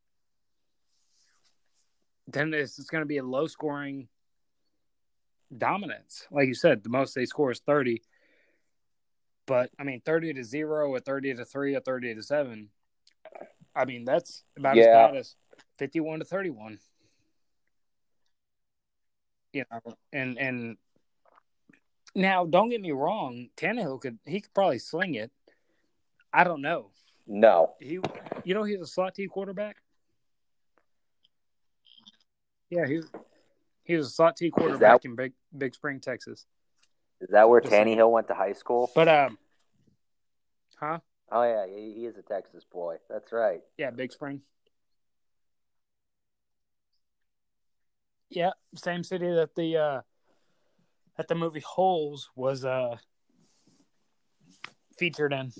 [2.32, 4.08] then it's, it's going to be a low scoring
[5.56, 6.26] dominance.
[6.30, 8.02] Like you said, the most they score is 30.
[9.46, 12.68] But, I mean, 30 to 0, or 30 to 3, or 30 to 7.
[13.74, 15.34] I mean, that's about as bad as
[15.78, 16.78] 51 to 31
[19.52, 19.80] you know,
[20.12, 20.76] and and
[22.14, 25.30] now don't get me wrong, Tannehill could he could probably sling it.
[26.32, 26.90] I don't know.
[27.26, 27.74] no.
[27.80, 27.98] He,
[28.44, 29.76] you know, he's a slot T quarterback.
[32.70, 33.00] Yeah, he
[33.84, 36.46] he was a slot T quarterback in Big Big Spring, Texas.
[37.20, 37.98] Is that where Just saying.
[37.98, 38.90] Tannehill went to high school?
[38.94, 39.38] But um,
[40.76, 41.00] huh?
[41.30, 42.96] Oh yeah, he, he is a Texas boy.
[43.08, 43.60] That's right.
[43.76, 44.40] Yeah, Big Spring.
[48.30, 50.00] Yeah, same city that the uh
[51.16, 52.96] that the movie Holes was uh
[54.96, 55.52] featured in,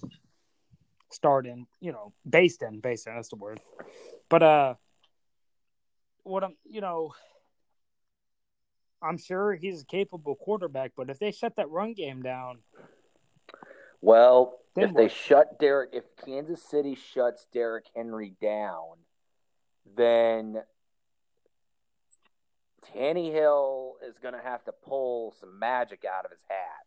[1.11, 3.61] starred in, you know, based in, based in, that's the word.
[4.29, 4.75] But uh
[6.25, 7.13] what I'm you know
[9.03, 12.59] I'm sure he's a capable quarterback, but if they shut that run game down,
[14.01, 18.99] Well, if they shut Derrick, if Kansas City shuts Derrick Henry down,
[19.97, 20.63] then
[22.95, 26.87] Tannehill is going to have to pull some magic out of his hat.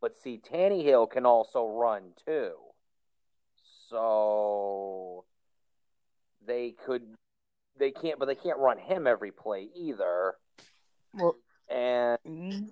[0.00, 2.54] But see, Tannehill can also run too.
[3.88, 5.24] So
[6.44, 7.02] they could
[7.78, 10.34] they can't, but they can't run him every play either.
[11.14, 11.36] Well,
[11.68, 12.68] And mm,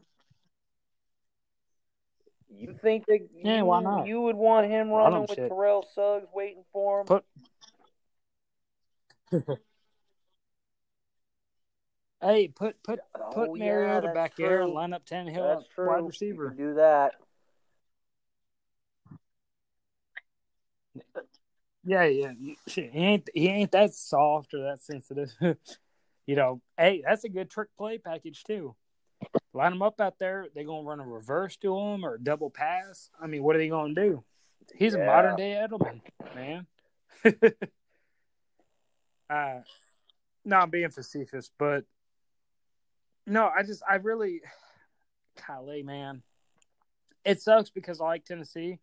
[2.49, 4.07] you think that Yeah, you, why not?
[4.07, 5.49] you would want him running with shit.
[5.49, 7.07] Terrell Suggs waiting for him?
[7.07, 7.25] put.
[12.21, 13.01] hey, put put
[13.33, 15.89] put Oh, yeah, Mariota that's back there and line up Tannehill That's at true.
[15.89, 16.49] wide You receiver.
[16.49, 17.13] can do that.
[21.85, 22.33] Yeah, yeah.
[22.67, 25.35] Shit, he ain't he ain't that soft or that sensitive.
[26.27, 28.75] you know, hey, that's a good trick play package too.
[29.53, 30.47] Line them up out there.
[30.55, 33.11] They gonna run a reverse to him or double pass.
[33.21, 34.25] I mean, what are they gonna do?
[34.75, 36.01] He's a modern day Edelman,
[36.35, 36.67] man.
[39.31, 39.61] uh,
[40.45, 41.85] no, I'm being facetious, but
[43.27, 44.43] no, I just I really,
[45.47, 46.23] golly, man,
[47.25, 48.79] it sucks because I like Tennessee,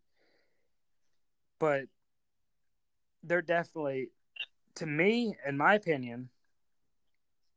[1.59, 1.85] but
[3.23, 4.09] they're definitely,
[4.75, 6.29] to me, in my opinion,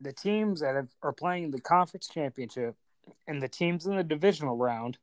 [0.00, 2.74] the teams that have, are playing the conference championship
[3.26, 4.98] and the teams in the divisional round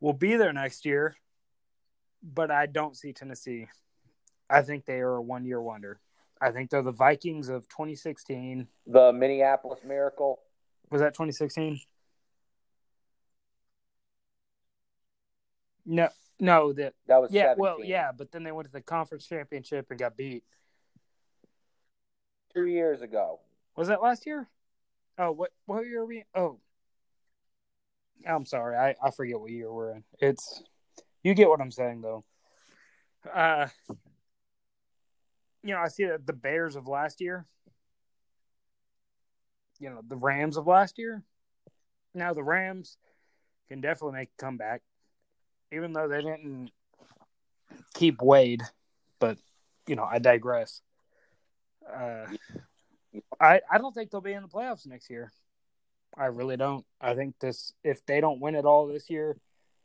[0.00, 1.16] will be there next year.
[2.22, 3.68] But I don't see Tennessee.
[4.50, 6.00] I think they are a one year wonder.
[6.40, 8.66] I think they're the Vikings of 2016.
[8.86, 10.40] The Minneapolis Miracle.
[10.90, 11.80] Was that 2016?
[15.86, 16.08] No,
[16.40, 17.60] no, that That was yeah, 17.
[17.60, 20.44] well, yeah, but then they went to the conference championship and got beat.
[22.54, 23.40] Two years ago.
[23.76, 24.48] Was that last year?
[25.18, 26.24] Oh, what what year are we?
[26.34, 26.60] Oh,
[28.26, 30.04] I'm sorry, I I forget what year we're in.
[30.20, 30.62] It's
[31.22, 32.24] you get what I'm saying though.
[33.32, 33.66] Uh,
[35.62, 37.46] you know, I see that the Bears of last year.
[39.80, 41.22] You know, the Rams of last year.
[42.14, 42.96] Now the Rams
[43.68, 44.82] can definitely make a comeback,
[45.72, 46.70] even though they didn't
[47.94, 48.62] keep Wade.
[49.20, 49.38] But
[49.86, 50.80] you know, I digress.
[51.90, 52.26] Uh,
[53.40, 55.32] I I don't think they'll be in the playoffs next year.
[56.16, 56.84] I really don't.
[57.00, 59.36] I think this if they don't win it all this year,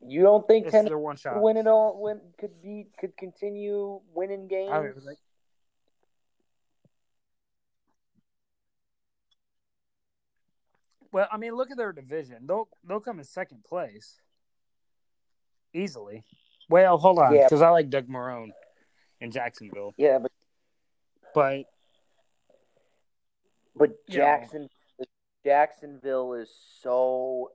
[0.05, 1.41] You don't think Tennessee their one shot.
[1.41, 2.01] win it all?
[2.01, 4.71] Win could be could continue winning games?
[4.71, 5.17] I mean, like-
[11.11, 12.47] Well, I mean, look at their division.
[12.47, 14.19] They'll they'll come in second place
[15.73, 16.23] easily.
[16.69, 17.43] Well, hold on, Yeah.
[17.45, 18.51] because I like Doug Marrone
[19.19, 20.31] in Jacksonville, yeah, but
[21.33, 21.65] but
[23.75, 23.95] but know.
[24.15, 24.69] Jackson
[25.45, 26.49] Jacksonville is
[26.81, 27.51] so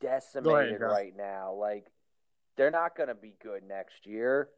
[0.00, 0.86] decimated Joe.
[0.86, 1.52] right now.
[1.54, 1.86] Like
[2.56, 4.48] they're not going to be good next year.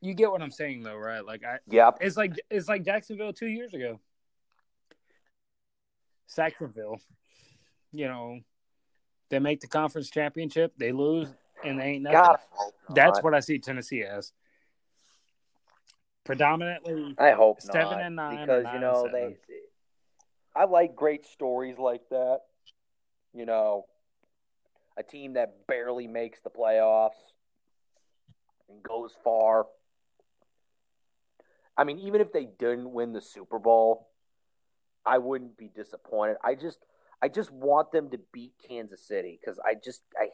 [0.00, 1.24] You get what I'm saying, though, right?
[1.24, 1.98] Like, I Yep.
[2.00, 4.00] it's like it's like Jacksonville two years ago.
[6.28, 7.00] Saxonville,
[7.90, 8.40] you know,
[9.30, 11.28] they make the conference championship, they lose,
[11.64, 12.18] and they ain't nothing.
[12.18, 12.38] God.
[12.94, 14.32] That's what I see Tennessee as.
[16.24, 19.36] Predominantly, I hope Seven not, and nine because nine you know they.
[20.54, 22.40] I like great stories like that.
[23.32, 23.86] You know,
[24.98, 27.10] a team that barely makes the playoffs
[28.68, 29.66] and goes far.
[31.78, 34.08] I mean, even if they didn't win the Super Bowl,
[35.06, 36.36] I wouldn't be disappointed.
[36.44, 36.80] I just,
[37.22, 40.30] I just want them to beat Kansas City because I just, I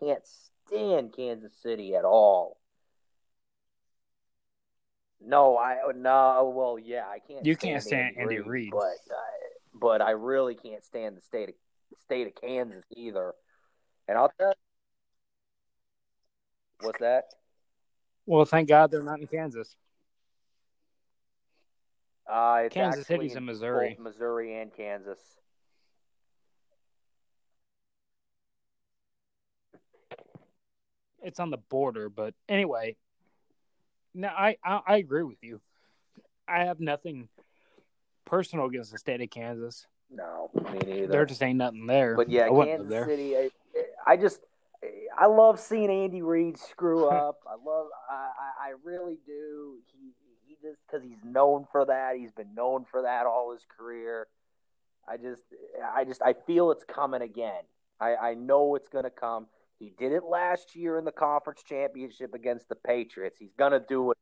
[0.00, 0.24] can't
[0.66, 2.58] stand Kansas City at all.
[5.20, 6.52] No, I no.
[6.54, 7.44] Well, yeah, I can't.
[7.44, 8.70] You can't stand Andy Reid, Reid.
[8.70, 9.34] but I,
[9.74, 11.54] but I really can't stand the state of
[12.04, 13.34] state of Kansas either.
[14.06, 14.50] And I'll tell.
[14.50, 14.54] you,
[16.86, 17.24] What's that?
[18.26, 19.74] well, thank God they're not in Kansas.
[22.28, 23.96] Uh, it's Kansas City's in Missouri.
[23.98, 25.18] Missouri and Kansas.
[31.22, 32.96] It's on the border, but anyway.
[34.14, 35.60] No, I, I I agree with you.
[36.46, 37.28] I have nothing
[38.24, 39.86] personal against the state of Kansas.
[40.10, 41.06] No, me neither.
[41.06, 42.14] There just ain't nothing there.
[42.16, 43.06] But yeah, I Kansas.
[43.06, 43.36] City.
[43.36, 43.50] I,
[44.06, 44.40] I just,
[45.18, 47.40] I love seeing Andy Reid screw up.
[47.46, 49.76] I love, I, I really do.
[49.92, 49.97] He
[50.68, 52.16] just because he's known for that.
[52.16, 54.26] He's been known for that all his career.
[55.08, 55.42] I just,
[55.94, 57.62] I just, I feel it's coming again.
[58.00, 59.46] I, I know it's gonna come.
[59.78, 63.36] He did it last year in the conference championship against the Patriots.
[63.38, 64.18] He's gonna do it.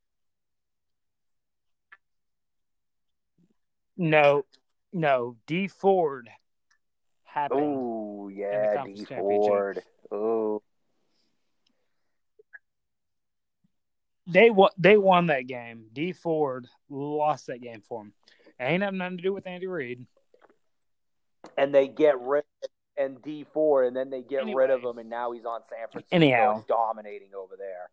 [3.96, 4.44] No,
[4.92, 5.36] no.
[5.46, 6.28] Dee Ford
[7.24, 7.60] happened.
[7.60, 9.82] Oh, yeah, Dee Ford.
[10.12, 10.62] Ooh,
[14.26, 14.70] They won.
[14.76, 15.86] They won that game.
[15.92, 18.12] Dee Ford lost that game for him.
[18.58, 20.06] It ain't have nothing to do with Andy Reid.
[21.56, 22.44] and they get rid
[22.96, 24.62] and Dee Ford, and then they get Anyway.
[24.62, 26.64] rid of him, and now he's on San Francisco, Anyhow.
[26.66, 27.90] dominating over there.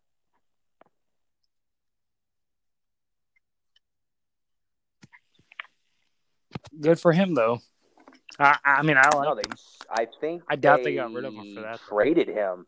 [6.80, 7.60] Good for him though.
[8.38, 9.24] I, I mean, I like.
[9.28, 9.42] no, they.
[9.90, 11.80] I think I doubt they got rid of him for that.
[11.88, 12.66] Traded him,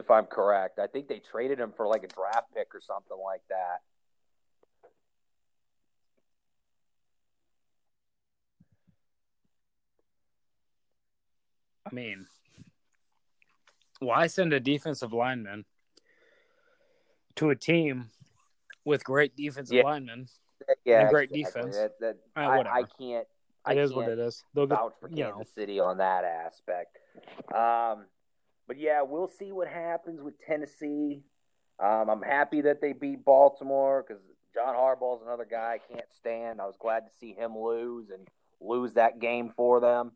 [0.00, 0.78] if I'm correct.
[0.80, 3.82] I think they traded him for like a draft pick or something like that.
[11.86, 12.26] I mean,
[14.00, 15.64] why send a defensive lineman
[17.36, 18.10] to a team
[18.84, 19.82] with great defensive Yeah.
[19.82, 20.28] linemen?
[20.84, 21.62] Yeah, a great exactly.
[21.62, 21.76] defense.
[21.76, 22.76] That, that, Uh, I, whatever.
[22.76, 23.26] I can't.
[23.64, 24.44] I It is can't what it is.
[24.54, 26.98] They'll get, vouch for you Kansas know, City on that aspect.
[27.54, 28.06] Um,
[28.70, 31.24] but yeah, we'll see what happens with Tennessee.
[31.80, 34.22] Um, I'm happy that they beat Baltimore because
[34.54, 36.60] John Harbaugh's another guy I can't stand.
[36.60, 38.28] I was glad to see him lose and
[38.60, 40.12] lose that game for them.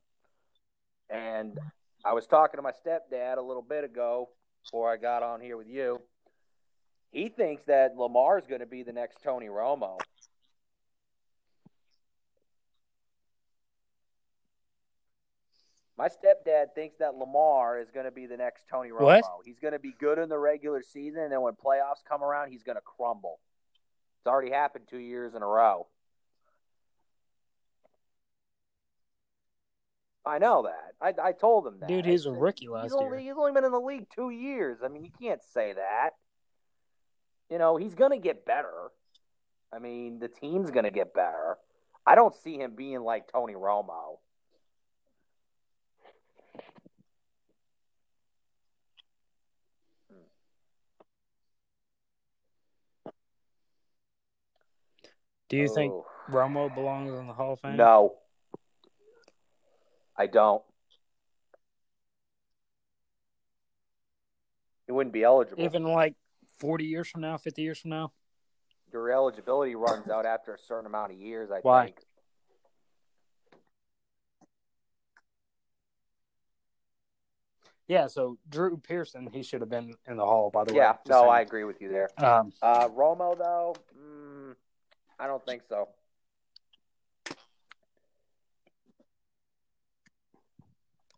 [1.11, 1.59] And
[2.05, 4.29] I was talking to my stepdad a little bit ago
[4.63, 6.01] before I got on here with you.
[7.11, 9.99] He thinks that Lamar is going to be the next Tony Romo.
[15.97, 19.03] My stepdad thinks that Lamar is going to be the next Tony Romo.
[19.03, 19.25] What?
[19.45, 22.51] He's going to be good in the regular season, and then when playoffs come around,
[22.51, 23.39] he's going to crumble.
[24.21, 25.87] It's already happened two years in a row.
[30.27, 30.95] I know that.
[31.01, 31.89] I, I told him that.
[31.89, 33.33] Dude, he's a rookie last he's only, year.
[33.33, 34.79] He's only been in the league two years.
[34.83, 36.11] I mean, you can't say that.
[37.51, 38.91] You know, he's going to get better.
[39.73, 41.59] I mean, the team's going to get better.
[42.07, 44.19] I don't see him being like Tony Romo.
[55.49, 56.07] Do you think Oh.
[56.31, 57.77] Romo belongs in the Hall of Fame?
[57.77, 58.17] No.
[60.17, 60.63] I don't.
[64.87, 65.63] He wouldn't be eligible.
[65.65, 66.15] Even like
[66.59, 68.13] 40 years from now, 50 years from now?
[68.93, 71.87] Your eligibility runs out after a certain amount of years, I Why?
[71.87, 71.97] think.
[77.87, 80.79] Yeah, so Drew Pearson, he should have been in the Hall, by the way.
[80.79, 81.29] Yeah, no.
[81.29, 82.09] I agree with you there.
[82.17, 84.24] Um, Uh, Romo, though, mm,
[85.19, 85.89] I don't think so.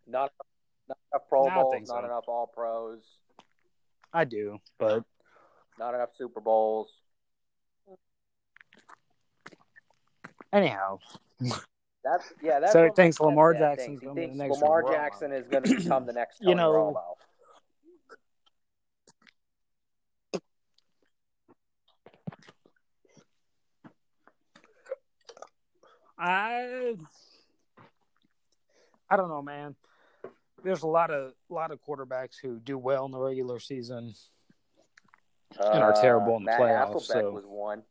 [0.06, 0.30] Not,
[0.88, 2.04] not enough Pro No, Bowls, not so.
[2.06, 3.00] enough All Pros,
[4.12, 5.04] I do, but
[5.78, 6.88] not enough Super Bowls.
[10.52, 10.98] anyhow,
[12.04, 12.60] That's yeah.
[12.60, 15.74] That's So he thinks Lamar Jackson's gonna be the next Lamar Jackson is going to
[15.74, 17.02] become the next You know- Romo.
[26.18, 26.96] I
[29.08, 29.74] I don't know, man.
[30.64, 34.14] There's a lot of lot of quarterbacks who do well in the regular season.
[35.58, 37.82] And are terrible in the Uh, Matt playoffs, Hasselbeck so- was one.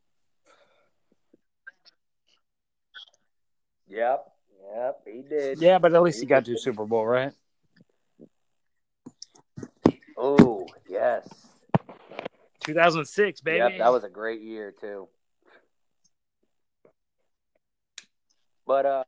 [3.88, 4.32] Yep,
[4.74, 5.60] yep, he did.
[5.60, 7.32] Yeah, but at least he got to Super Bowl, right?
[10.16, 11.28] Oh yes.
[12.64, 13.58] 2006, baby.
[13.58, 15.08] Yep, that was a great year too.
[18.66, 19.04] But uh,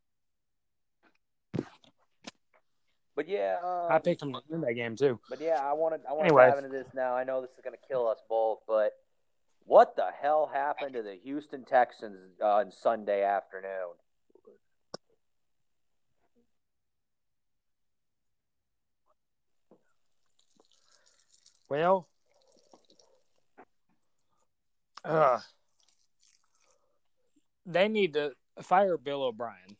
[3.16, 5.18] but yeah, um, I picked him to win that game too.
[5.28, 7.16] But yeah, I wanted I want to dive into this now.
[7.16, 8.92] I know this is going to kill us both, but
[9.64, 13.96] what the hell happened to the Houston Texans uh, on Sunday afternoon?
[21.68, 22.08] Well,
[25.04, 25.40] uh,
[27.66, 29.76] they need to fire Bill O'Brien.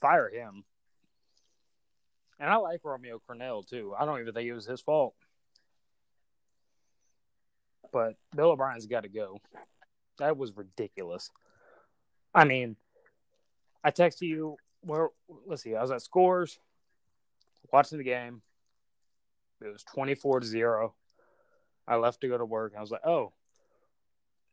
[0.00, 0.64] Fire him.
[2.38, 3.94] And I like Romeo Crennel too.
[3.98, 5.14] I don't even think it was his fault.
[7.92, 9.40] But Bill O'Brien's got to go.
[10.18, 11.30] That was ridiculous.
[12.34, 12.76] I mean,
[13.82, 14.56] I texted you.
[14.80, 15.08] Where?
[15.46, 15.76] Let's see.
[15.76, 16.58] I was at Scores,
[17.72, 18.42] watching the game.
[19.60, 20.94] It was twenty four to zero.
[21.86, 22.74] I left to go to work.
[22.76, 23.32] I was like, oh.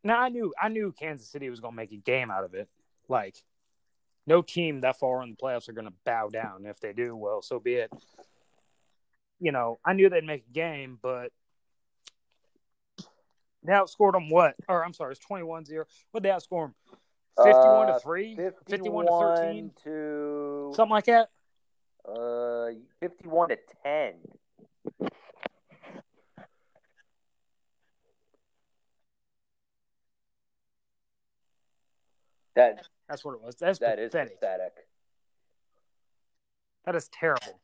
[0.04, 2.54] Now I knew I knew Kansas City was going to make a game out of
[2.54, 2.68] it.
[3.08, 3.36] Like,
[4.26, 6.64] no team that far in the playoffs are going to bow down.
[6.66, 7.92] If they do, well, so be it.
[9.40, 11.32] You know, I knew they'd make a game, but
[13.64, 14.54] they outscored them what?
[14.68, 15.84] Or I'm sorry, it's 21 0.
[16.12, 16.74] What they outscore them?
[17.42, 18.36] 51 Uh, to 3?
[18.68, 19.70] 51 to 13?
[19.84, 21.30] to Something like that?
[22.08, 24.14] uh, fifty-one to ten.
[32.54, 33.56] That That's what it was.
[33.56, 34.40] That's that is pathetic.
[34.40, 34.72] pathetic.
[36.84, 37.60] That is terrible.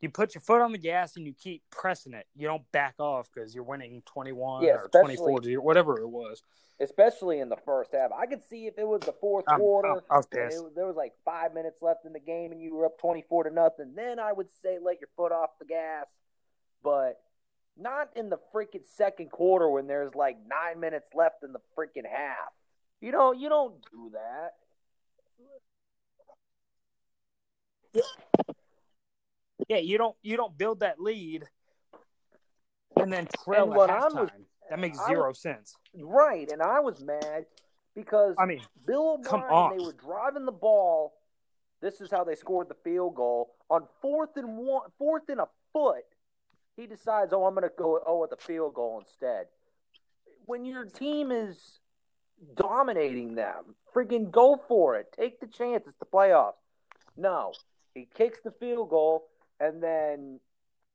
[0.00, 2.26] You put your foot on the gas and you keep pressing it.
[2.34, 6.42] You don't back off because you're winning 21 Yeah, or 24 to whatever it was.
[6.80, 8.10] especially in the first half.
[8.10, 9.88] I could see if it was the 4th I'm- oh, quarter.
[9.88, 10.64] I'm- was pissed.
[10.64, 13.44] it- there was like five minutes left in the game, and you were up twenty-four
[13.44, 13.94] to nothing.
[13.94, 16.06] Then I would say let your foot off the gas,
[16.82, 17.22] but
[17.76, 22.06] not in the freaking second quarter when there's like nine minutes left in the freaking
[22.10, 22.52] half.
[23.00, 24.54] You don't you don't do that.
[29.68, 31.44] Yeah, you don't you don't build that lead
[32.96, 34.20] and then trail And at what I'm halftime.
[34.20, 34.30] was-
[34.68, 35.74] that makes zero sense.
[36.00, 37.46] Right, and I was mad
[37.96, 39.76] because I mean, Bill Come on.
[39.76, 41.12] they were driving the ball.
[41.80, 45.48] This is how they scored the field goal on fourth and one, fourth and a
[45.72, 46.04] foot.
[46.80, 49.46] He decides, oh, I'm going to go oh with the field goal instead.
[50.46, 51.80] When your team is
[52.54, 55.12] dominating them, freaking go for it.
[55.14, 55.84] Take the chance.
[55.86, 56.54] It's the playoffs.
[57.18, 57.52] No,
[57.94, 59.26] he kicks the field goal,
[59.60, 60.40] and then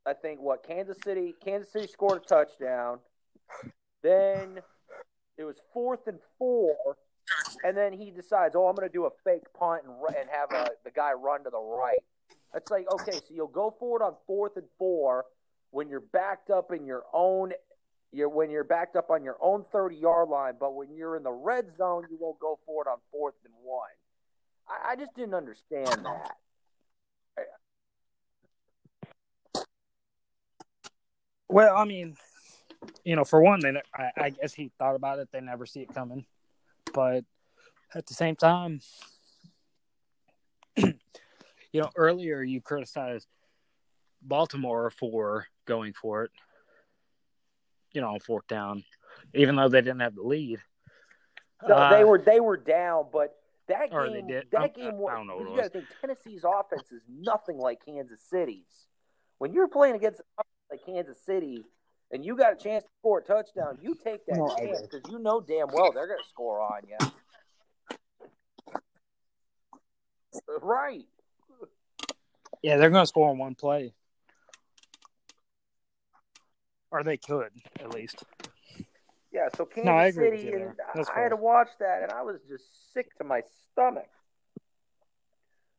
[0.08, 2.98] I think what Kansas City, Kansas City scored a touchdown.
[4.02, 4.62] Then
[5.38, 6.98] it was fourth and four,
[7.64, 10.52] and then he decides, "Oh, I'm going to do a fake punt and, and have
[10.52, 12.00] a, the guy run to the right."
[12.56, 15.26] It's like, okay, so you'll go for it on fourth and four
[15.76, 17.52] when you're backed up in your own,
[18.14, 21.24] you're when you're backed up on your own 30 yard line, but when you're in
[21.24, 23.90] the red zone, you won't go for it on fourth and one.
[24.70, 26.32] I, I just didn't understand that.
[31.50, 32.16] well, I mean,
[33.04, 35.28] you know, for one, they I, I guess he thought about it.
[35.34, 36.26] They never see it coming,
[36.94, 37.26] but
[37.94, 38.80] at the same time,
[40.78, 40.94] you
[41.74, 43.28] know, earlier you criticized
[44.22, 46.32] Baltimore for going for it.
[47.94, 48.84] You know, on fourth down,
[49.34, 50.60] even though they didn't have the lead.
[51.68, 53.36] No, Uh, they were they were down, but
[53.68, 54.52] that Or they game did.
[54.52, 55.14] that I'm- game I was.
[55.16, 58.88] don't know what you got to think Tennessee's offense is nothing like Kansas City's.
[59.38, 61.64] When you're playing against an like Kansas City,
[62.12, 65.10] and you got a chance to score a touchdown, you take that No, chance because
[65.12, 66.98] you know damn well they're going to score on you.
[70.62, 71.06] Right.
[72.62, 73.94] Yeah, they're going to score on one play,
[76.92, 78.24] or they could at least.
[79.32, 79.50] Yeah.
[79.56, 80.72] So Kansas No, I agree City, and.
[81.16, 84.10] I had to watch that, and I was just sick to my stomach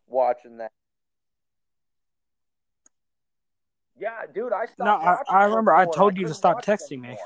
[0.06, 0.72] watching that.
[3.98, 4.80] Yeah, dude, I stopped.
[4.80, 7.18] No, I- I remember I told you to stop texting me.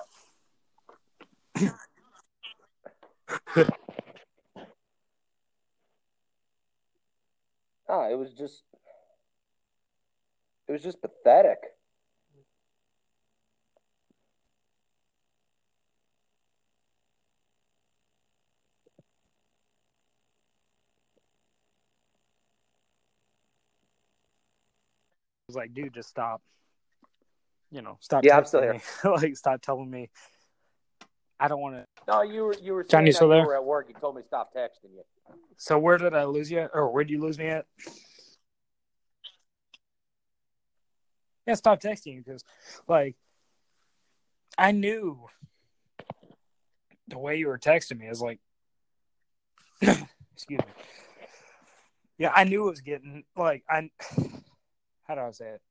[7.89, 8.63] No, it was just,
[10.69, 11.59] it was just pathetic.
[25.51, 26.41] Was like, dude, just stop.
[27.73, 28.25] You know, stop.
[28.25, 28.81] Yeah, I'm still me.
[29.05, 30.11] like, stop telling me.
[31.39, 31.85] I don't want to.
[32.07, 33.47] No, you were you were John, you still you there?
[33.47, 33.87] were at work.
[33.89, 35.03] You told me stop texting you.
[35.57, 36.69] So where did I lose you?
[36.73, 37.67] Or where did you lose me at?
[41.47, 42.45] Yeah, stop texting you because,
[42.87, 43.17] like,
[44.57, 45.27] I knew
[47.09, 48.39] the way you were texting me is like,
[49.81, 50.73] excuse me.
[52.19, 53.89] Yeah, I knew it was getting like I.
[55.11, 55.63] How do I say it?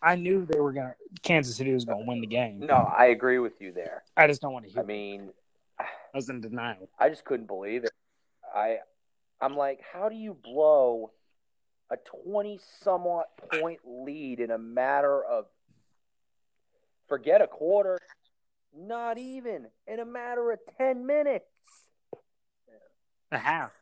[0.00, 0.94] I knew they were gonna.
[1.20, 2.60] Kansas City was gonna win the game.
[2.60, 4.04] No, I agree with you there.
[4.16, 4.80] I just don't want to hear.
[4.80, 4.86] I it.
[4.86, 5.28] mean,
[5.78, 6.88] I was in denial.
[6.98, 7.90] I just couldn't believe it.
[8.56, 8.78] I,
[9.38, 11.10] I'm like, how do you blow
[11.90, 15.44] a twenty somewhat point lead in a matter of
[17.10, 17.98] forget a quarter,
[18.74, 21.44] not even in a matter of ten minutes?
[23.30, 23.81] A half.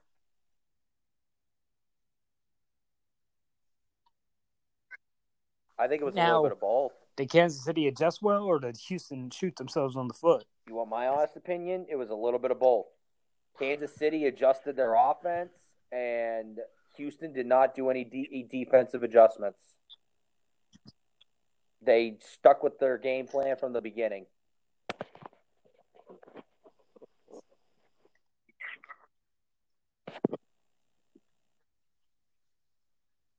[5.81, 6.93] I think it was a little bit of both.
[7.17, 10.45] Did Kansas City adjust well, or did Houston shoot themselves on the foot?
[10.69, 11.87] You want my honest opinion?
[11.89, 12.85] It was a little bit of both.
[13.59, 15.55] Kansas City adjusted their offense,
[15.91, 16.59] and
[16.99, 19.63] Houston did not do any de- defensive adjustments.
[21.81, 24.27] They stuck with their game plan from the beginning.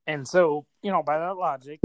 [0.07, 1.79] And so, you know, by that logic,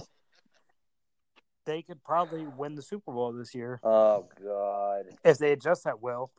[1.66, 5.06] they could probably win the Super Bowl this year Oh God!
[5.24, 6.30] if they adjust that well.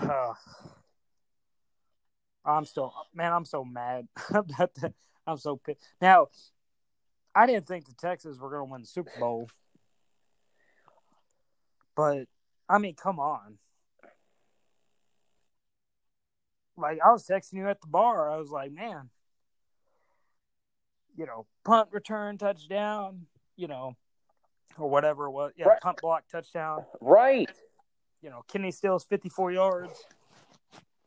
[0.00, 0.34] Uh,
[2.44, 4.06] I'm still, man, I'm so mad.
[5.26, 5.80] I'm so pissed.
[6.00, 6.28] Now,
[7.34, 9.48] I didn't think the Texans were going to win the Super Bowl,
[11.96, 12.26] but
[12.68, 13.58] I mean, come on.
[16.76, 18.30] like I was texting you at the bar.
[18.30, 19.10] I was like, man,
[21.16, 23.96] you know, punt return touchdown, you know,
[24.78, 25.52] or whatever it was.
[25.56, 25.80] Yeah, Right.
[25.80, 26.84] punt block touchdown.
[27.00, 27.50] Right.
[28.20, 30.04] You know, Kenny Stills 54 yards.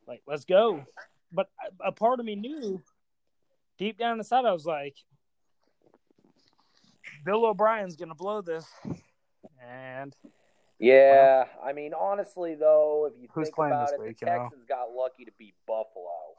[0.07, 0.83] Like, let's go.
[1.31, 1.49] But
[1.79, 2.81] a- part of me knew
[3.77, 4.95] deep down inside, I was like,
[7.23, 8.65] Bill O'Brien's going to blow this.
[9.61, 10.15] And
[10.79, 14.43] Yeah, I mean, honestly, though, if you think about it, week, the know?
[14.43, 16.35] Texans got lucky to beat Buffalo.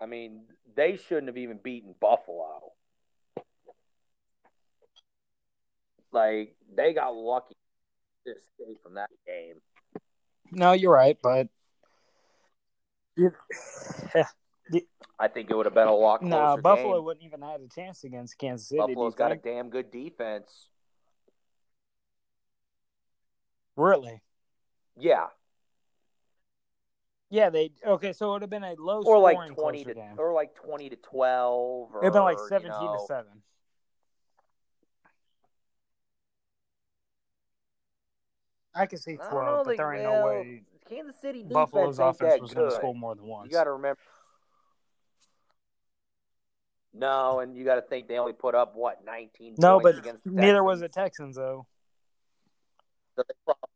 [0.00, 0.42] I mean,
[0.76, 2.72] they shouldn't have even beaten Buffalo.
[6.12, 7.54] Like, they got lucky
[8.26, 9.56] to escape from that game.
[10.52, 11.18] no, you're right.
[11.22, 11.48] But
[15.18, 17.04] I think it would have been a lot closer no, Buffalo game.
[17.04, 18.78] wouldn't even have a chance against Kansas City.
[18.78, 20.68] Buffalo's got a damn good defense.
[23.76, 24.22] Really?
[24.96, 25.26] Yeah,
[27.30, 28.12] Yeah, they okay.
[28.12, 30.14] So it would have been a low or like twenty to, game.
[30.16, 31.90] or like twenty to twelve.
[31.94, 33.42] Or, It'd been like you seventeen know, to seven.
[38.74, 42.40] I can see twelve, know, but there ain't well, no way Kansas City Buffalo's offense
[42.40, 43.50] was going to score more than once.
[43.50, 43.98] You got to remember.
[46.94, 49.54] No, and you got to think they only put up what nineteen.
[49.58, 51.36] no, points but against the neither was the Texans.
[51.36, 51.66] Texans though.
[53.16, 53.68] So they, probably,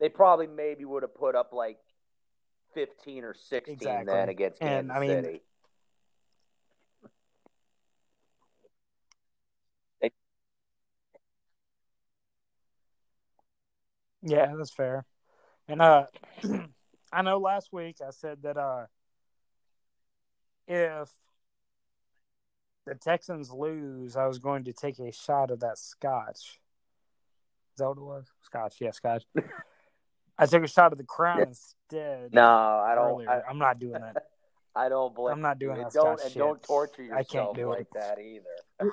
[0.00, 1.78] they probably maybe would have put up like
[2.74, 4.12] fifteen or sixteen Exactly.
[4.12, 5.42] then against And, Kansas I mean, City.
[14.26, 15.04] Yeah, that's fair.
[15.68, 16.06] And uh,
[17.12, 18.86] I know last week I said that uh,
[20.66, 21.10] if
[22.86, 26.58] the Texans lose, I was going to take a shot of that scotch.
[27.74, 28.26] Is that what it was?
[28.42, 29.24] Scotch, yeah, scotch.
[30.38, 31.44] I took a shot of the crown Yeah.
[31.46, 32.32] instead.
[32.32, 33.12] No, I don't.
[33.12, 33.30] earlier.
[33.30, 34.24] I, I'm not doing that.
[34.76, 35.34] I don't blame.
[35.34, 35.84] I'm not doing you.
[35.84, 36.38] that Don't Scotch and shit.
[36.38, 37.88] don't torture I can't do like it.
[37.94, 38.90] that either.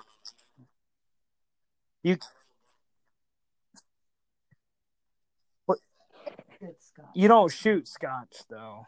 [2.04, 2.18] You
[6.62, 6.76] Good
[7.16, 8.86] you don't shoot scotch though.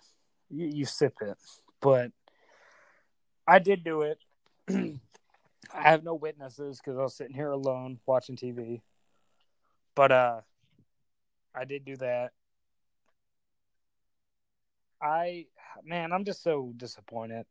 [0.49, 1.38] You, you sip it.
[1.82, 2.12] But
[3.47, 4.20] I did do it.
[4.70, 8.82] I have no witnesses because I was sitting here alone watching TV.
[9.95, 10.41] But uh,
[11.56, 12.32] I did do that.
[15.04, 15.45] I
[15.84, 17.45] man, I'm just so disappointed.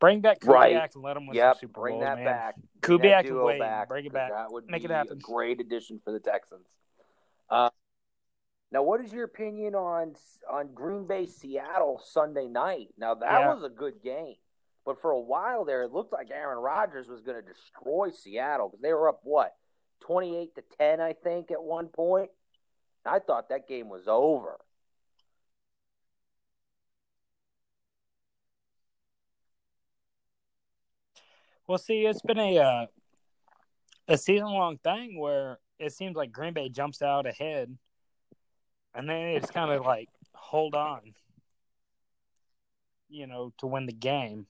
[0.00, 0.94] Bring back Kubiak Right.
[0.94, 2.24] and let him win Yep, Super bring Bowls, that man.
[2.24, 2.56] back.
[2.80, 4.32] Bring Kubiak and Wade, back, bring it back.
[4.32, 5.18] That would Make it happen.
[5.18, 6.66] a great addition for the Texans.
[7.48, 7.70] Uh,
[8.72, 10.14] now, what is your opinion on
[10.50, 12.88] on Green Bay Seattle Sunday night?
[12.98, 13.54] Now that Yeah.
[13.54, 14.36] was a good game,
[14.84, 18.68] but for a while there, it looked like Aaron Rodgers was going to destroy Seattle
[18.68, 19.54] because they were up what
[20.00, 22.30] twenty eight to ten, I think, at one point.
[23.06, 24.58] I thought that game was over.
[31.66, 32.86] Well, see, it's been a uh,
[34.06, 37.76] a season long thing where it seems like Green Bay jumps out ahead,
[38.94, 41.14] and then it's kind of like hold on,
[43.08, 44.46] you know, to win the game.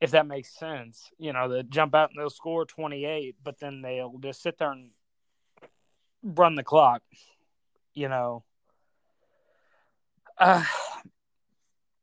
[0.00, 3.58] If that makes sense, you know, they jump out and they'll score twenty eight, but
[3.58, 4.90] then they'll just sit there and
[6.22, 7.02] run the clock.
[7.94, 8.44] You know,
[10.36, 10.64] uh,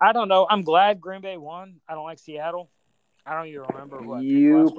[0.02, 0.48] I don't know.
[0.50, 1.80] I'm glad Green Bay won.
[1.88, 2.72] I don't like Seattle.
[3.24, 4.74] I don't even remember picked You-.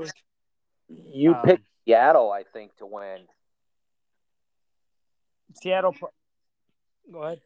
[0.88, 3.20] You Um, picked Seattle, I think, to win.
[5.54, 5.92] Seattle.
[5.92, 6.08] pro-
[7.10, 7.40] Go ahead.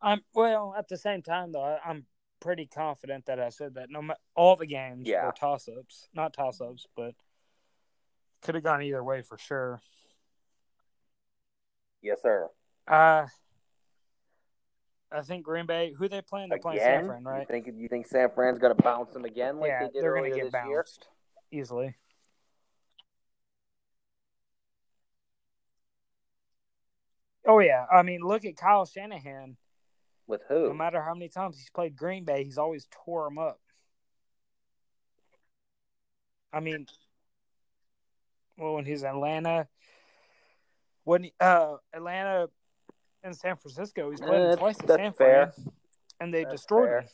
[0.00, 0.74] I'm well.
[0.76, 2.06] At the same time, though, I, I'm
[2.40, 3.90] pretty confident that I said that.
[3.90, 5.26] No, ma- all the games Yeah.
[5.26, 7.14] were toss-ups, not toss-ups, but
[8.42, 9.80] could have gone either way for sure.
[12.00, 12.48] Yes, sir.
[12.86, 13.26] Uh,
[15.10, 15.94] I think Green Bay.
[15.96, 16.50] Who they playing?
[16.50, 17.40] They're playing San Fran, right?
[17.40, 20.02] you think you think San Fran's going to bounce them again like yeah, they did
[20.04, 20.76] they're earlier gonna get this year?
[20.76, 21.08] bounced
[21.50, 21.94] easily.
[27.46, 29.56] Oh yeah, I mean, look at Kyle Shanahan.
[30.26, 30.68] With who?
[30.68, 33.58] No matter how many times he's played Green Bay, he's always tore them up.
[36.52, 36.86] I mean,
[38.58, 39.66] well, when he's in Atlanta,
[41.04, 42.50] when uh Atlanta
[43.22, 45.12] and San Francisco, he's played Eh, twice at that's San.
[45.12, 45.52] Fran,
[46.20, 47.00] and they That's destroyed fair.
[47.00, 47.08] him.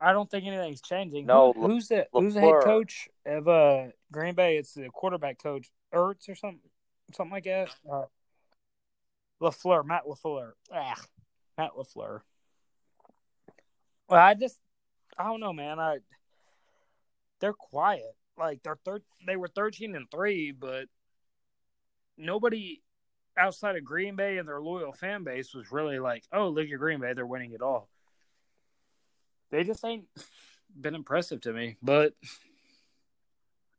[0.00, 1.24] I don't think anything's changing.
[1.26, 4.58] No, Who, who's the who's the head coach of uh, Green Bay?
[4.58, 6.60] It's the quarterback coach Ertz or something,
[7.14, 7.70] something like that.
[7.90, 8.04] Uh,
[9.40, 10.52] Lafleur, Matt Lafleur.
[10.72, 11.00] Ah,
[11.56, 12.20] Matt Lafleur.
[14.08, 14.58] Well, I just,
[15.16, 15.78] I don't know, man.
[15.78, 15.98] I
[17.40, 18.14] they're quiet.
[18.38, 20.86] Like they're thir- they were thirteen and three, but
[22.16, 22.80] nobody
[23.36, 26.78] outside of Green Bay and their loyal fan base was really like, "Oh, look at
[26.78, 27.88] Green Bay, they're winning it all."
[29.50, 30.06] They just ain't
[30.80, 32.14] been impressive to me, but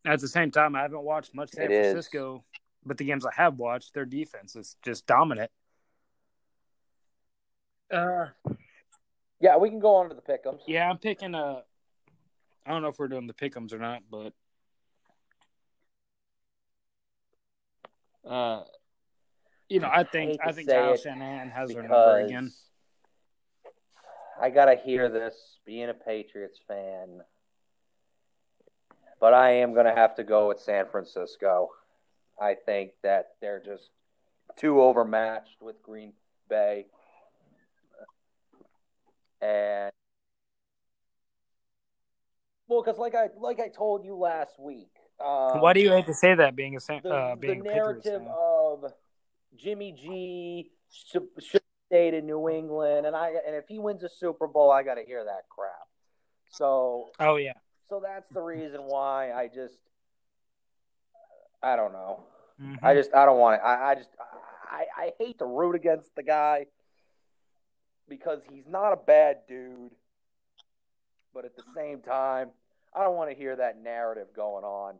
[0.05, 1.91] at the same time, I haven't watched much San It is.
[1.91, 2.43] Francisco.
[2.85, 5.49] But the games I have watched, their defense is just dominant.
[7.91, 8.27] Uh,
[9.39, 10.61] Yeah, we can go on to the pick'ems.
[10.67, 11.61] yeah, I'm picking uh
[12.65, 14.33] I don't know if we're doing the pickums or not, but
[18.27, 18.63] uh,
[19.69, 22.51] you know, I think to I think Kyle Shanahan has their number again.
[24.39, 27.21] I gotta hear this being a Patriots fan,
[29.19, 31.69] but I am gonna have to go with San Francisco.
[32.39, 33.89] I think that they're just
[34.57, 36.13] too overmatched with Green
[36.49, 36.85] Bay,
[39.41, 39.91] and
[42.67, 44.91] well, because like I like I told you last week,
[45.23, 46.55] um, Why do you hate to say that?
[46.55, 48.91] Being a the, uh, the being Patriots narrative of
[49.55, 51.27] Jimmy G should,
[51.87, 54.95] stay in New England, and I and if he wins a Super Bowl, I got
[54.95, 55.87] to hear that crap.
[56.49, 57.53] So Oh yeah,
[57.89, 59.77] so that's the reason why I just
[61.61, 62.23] I don't know.
[62.61, 62.79] Mhm.
[62.81, 63.65] I just I don't want it.
[63.65, 64.09] I, I just
[64.69, 66.65] I, I hate to root against the guy
[68.07, 69.91] because he's not a bad dude,
[71.33, 72.49] but at the same time,
[72.93, 74.95] I don't want to hear that narrative going on.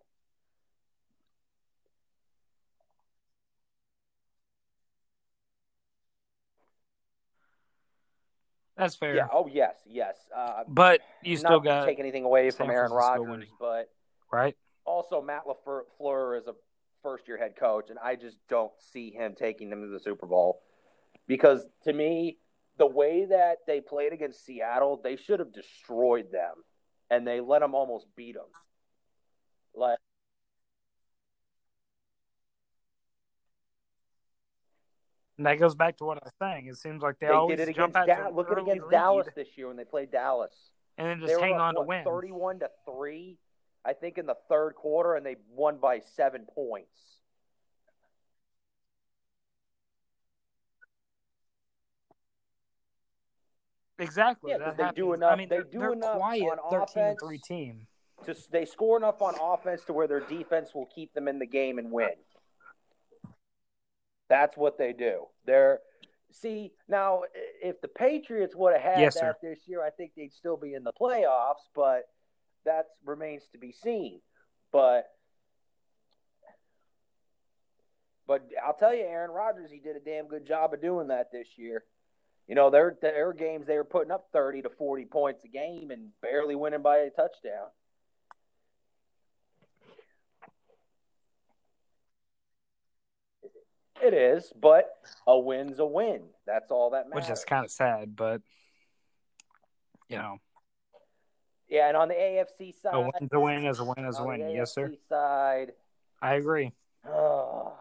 [8.78, 9.16] That's fair.
[9.16, 9.28] Yeah.
[9.32, 10.16] Oh yes, yes.
[10.36, 13.90] Uh, But you still got take anything away San from Aaron Rodgers, but
[14.32, 14.56] right.
[14.86, 16.54] also Matt Lafleur is a
[17.04, 20.62] first-year head coach, and I just don't see him taking them to the Super Bowl
[21.28, 22.38] because to me,
[22.78, 26.56] the way that they played against Seattle, they should have destroyed them,
[27.10, 28.46] and they let them almost beat them.
[29.74, 30.00] Like
[35.38, 36.68] And that goes back to what I was saying.
[36.68, 38.58] It seems like they, they, always did it jump against out da- to look at
[38.58, 40.54] against early Dallas this year when they played Dallas.
[40.98, 42.04] and then They just were hang up, on to win.
[42.06, 43.38] thirty-one to three,
[43.84, 47.20] I think, in the third quarter, and they won by seven points.
[53.98, 54.52] Exactly.
[54.52, 54.96] Yeah, they happens.
[54.96, 56.44] do I mean, they do enough quiet.
[56.44, 57.20] on Thirteen and offense.
[57.24, 57.88] three team.
[58.26, 61.46] Just they score enough on offense to where their defense will keep them in the
[61.46, 62.10] game and win.
[64.30, 65.26] That's what they do.
[65.46, 65.80] They're
[66.32, 67.22] see now
[67.62, 70.74] if the Patriots would have had Yes, that this year, I think they'd still be
[70.74, 72.04] in the playoffs, but
[72.66, 74.22] that remains to be seen.
[74.72, 75.06] But
[78.28, 81.32] but I'll tell you, Aaron Rodgers, he did a damn good job of doing that
[81.32, 81.84] this year.
[82.48, 85.48] You know, there there were games they were putting up thirty to forty points a
[85.48, 87.70] game and barely winning by a touchdown.
[94.04, 94.89] It is, but
[95.26, 96.22] a win's a win.
[96.46, 97.30] That's all that matters.
[97.30, 98.41] which is kind of sad, but
[100.10, 100.39] you know,
[101.70, 104.24] yeah, and on the AFC side, a win's a win is a win is a
[104.24, 104.50] win.
[104.52, 104.91] Yes, sir.
[105.10, 105.72] Side,
[106.22, 106.72] I agree.
[107.08, 107.74] oh,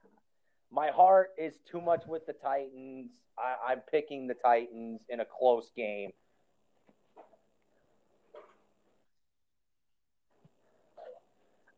[0.70, 3.10] my heart is too much with the Titans.
[3.38, 6.10] I, I'm picking the Titans in a close game.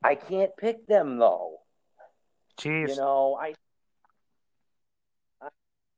[0.02, 1.60] I can't pick them though.
[2.58, 2.92] Chiefs.
[2.92, 3.54] You know, I, I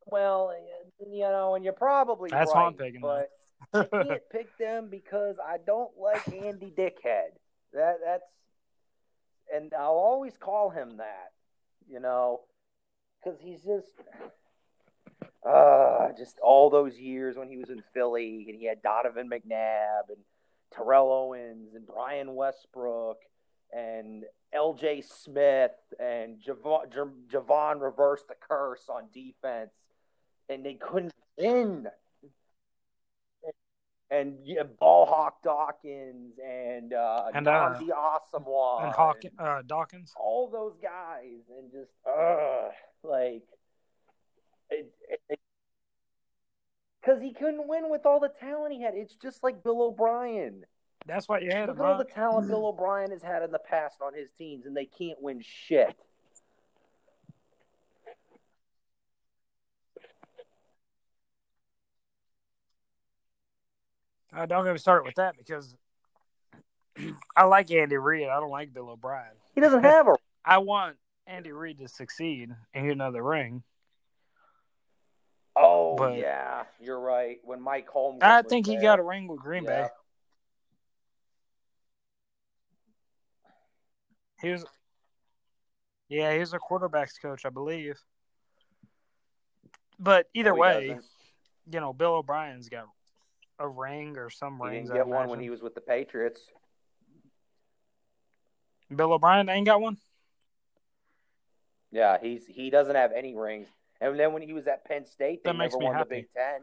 [0.06, 0.52] well,
[1.00, 3.30] you know, and you're probably That's right, I'm picking, but
[3.74, 7.34] I can't pick them because I don't like Andy Dickhead.
[7.72, 8.24] That that's,
[9.54, 11.32] and I'll always call him that.
[11.88, 12.40] You know,
[13.22, 13.92] because he's just,
[15.48, 20.08] uh, just all those years when he was in Philly and he had Donovan McNabb
[20.08, 20.18] and
[20.74, 23.18] Terrell Owens and Brian Westbrook
[23.72, 25.02] and L.J.
[25.02, 26.88] Smith and Javon,
[27.32, 29.72] Javon reversed the curse on defense,
[30.48, 31.88] and they couldn't win.
[34.08, 40.14] And yeah, Ball Hawk Dawkins and uh, And, uh, Nnamdi Asomugha and Hawkins, uh, Dawkins.
[40.16, 42.68] all those guys, and just uh,
[43.02, 43.42] like
[44.70, 44.92] it,
[47.00, 48.94] because he couldn't win with all the talent he had.
[48.94, 50.64] It's just like Bill O'Brien.
[51.04, 51.82] That's what you had Look him.
[51.82, 54.76] at all the talent Bill O'Brien has had in the past on his teams, and
[54.76, 55.96] they can't win shit.
[64.36, 65.74] Uh, don't get me started with that because
[67.36, 68.28] I like Andy Reid.
[68.28, 69.30] I don't like Bill O'Brien.
[69.54, 70.14] He doesn't have a.
[70.44, 73.62] I want Andy Reid to succeed and get another ring.
[75.56, 77.38] Oh But- yeah, you're right.
[77.44, 78.82] When Mike Holmgren, I was think he there.
[78.82, 79.84] got a ring with Green Yeah.
[79.84, 79.88] Bay.
[84.42, 84.66] He was,
[86.10, 87.98] yeah, he was a quarterbacks coach, I believe.
[89.98, 91.04] But either No, way, doesn't.
[91.72, 92.84] you know, Bill O'Brien's got
[93.58, 94.88] a ring or some He rings.
[94.88, 96.40] didn't get one when he was with the Patriots.
[98.94, 99.96] Bill O'Brien ain't got one.
[101.90, 103.68] Yeah, he's he doesn't have any rings.
[104.00, 106.08] And then when he was at Penn State, they That never won happy.
[106.08, 106.60] the Big Ten.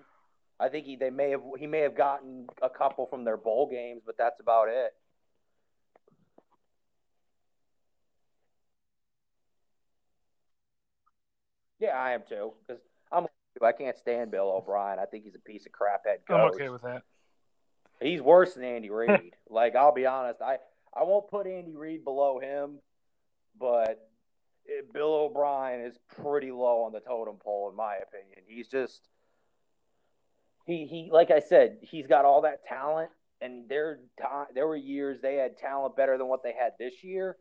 [0.60, 3.68] I think he they may have he may have gotten a couple from their bowl
[3.70, 4.94] games, but that's about it.
[11.80, 12.54] Yeah, I am too.
[12.66, 12.82] Because
[13.12, 13.28] I'm
[13.62, 15.00] I can't stand Bill O'Brien.
[15.00, 16.40] I think he's a piece of crap head coach.
[16.40, 17.04] I'm okay with that.
[18.02, 19.36] He's worse than Andy Reid.
[19.50, 20.58] like I'll be honest, I
[20.96, 22.80] I won't put Andy Reid below him,
[23.60, 24.10] but
[24.66, 28.40] it, Bill O'Brien is pretty low on the totem pole in my opinion.
[28.48, 29.08] He's just
[30.66, 33.10] he he like I said, he's got all that talent,
[33.42, 34.00] and there
[34.54, 37.38] there were years they had talent better than what they had this year,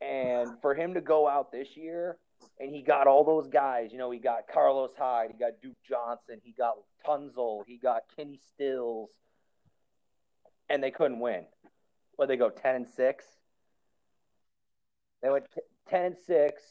[0.00, 2.18] and for him to go out this year.
[2.60, 3.92] And he got all those guys.
[3.92, 6.74] You know, he got Carlos Hyde, he got Duke Johnson, he got
[7.06, 9.10] Tunsil, he got Kenny Stills,
[10.68, 11.44] and they couldn't win.
[12.16, 13.24] What they go ten and six?
[15.22, 16.62] They went t- ten and six.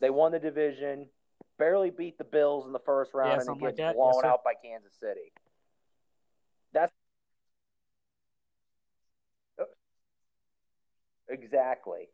[0.00, 1.08] They won the division,
[1.58, 4.24] barely beat the Bills in the first round, Yeah, and then get like blown Yes,
[4.24, 5.32] out by Kansas City.
[6.72, 6.92] That's
[11.28, 12.08] exactly.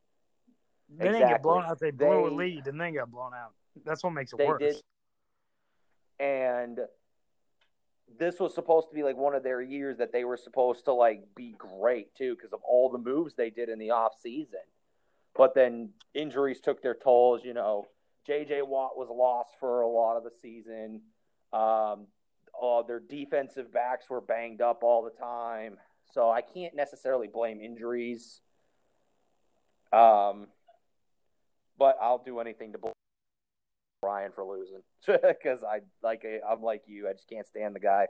[0.99, 1.79] They didn't get blown out.
[1.79, 3.53] They blew a lead and then got blown out.
[3.85, 4.61] That's what makes it They worse.
[4.61, 4.77] did.
[6.21, 6.81] And
[8.19, 10.93] this was supposed to be like one of their years that they were supposed to
[10.93, 14.61] like be great too because of all the moves they did in the off season.
[15.35, 17.41] But then injuries took their tolls.
[17.45, 17.87] You know,
[18.27, 18.63] J.J.
[18.63, 21.01] Watt was lost for a lot of the season.
[21.53, 22.07] Um,
[22.61, 25.79] oh, their defensive backs were banged up all the time,
[26.13, 28.41] so I can't necessarily blame injuries.
[29.93, 30.49] Um,
[31.79, 32.93] but I'll do anything to blame
[34.03, 37.09] Brian for losing because I like I'm like you.
[37.09, 38.09] I just can't stand the guy.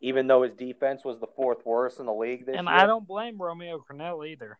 [0.00, 2.76] Even though his defense was the fourth worst in the league this and year.
[2.76, 4.58] I don't blame Romeo Crennel either.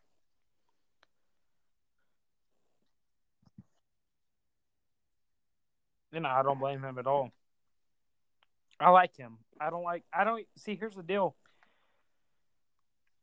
[6.12, 7.30] You know, I don't blame him at all.
[8.80, 9.38] I like him.
[9.60, 10.04] I don't like.
[10.12, 10.76] I don't see.
[10.76, 11.36] Here's the deal.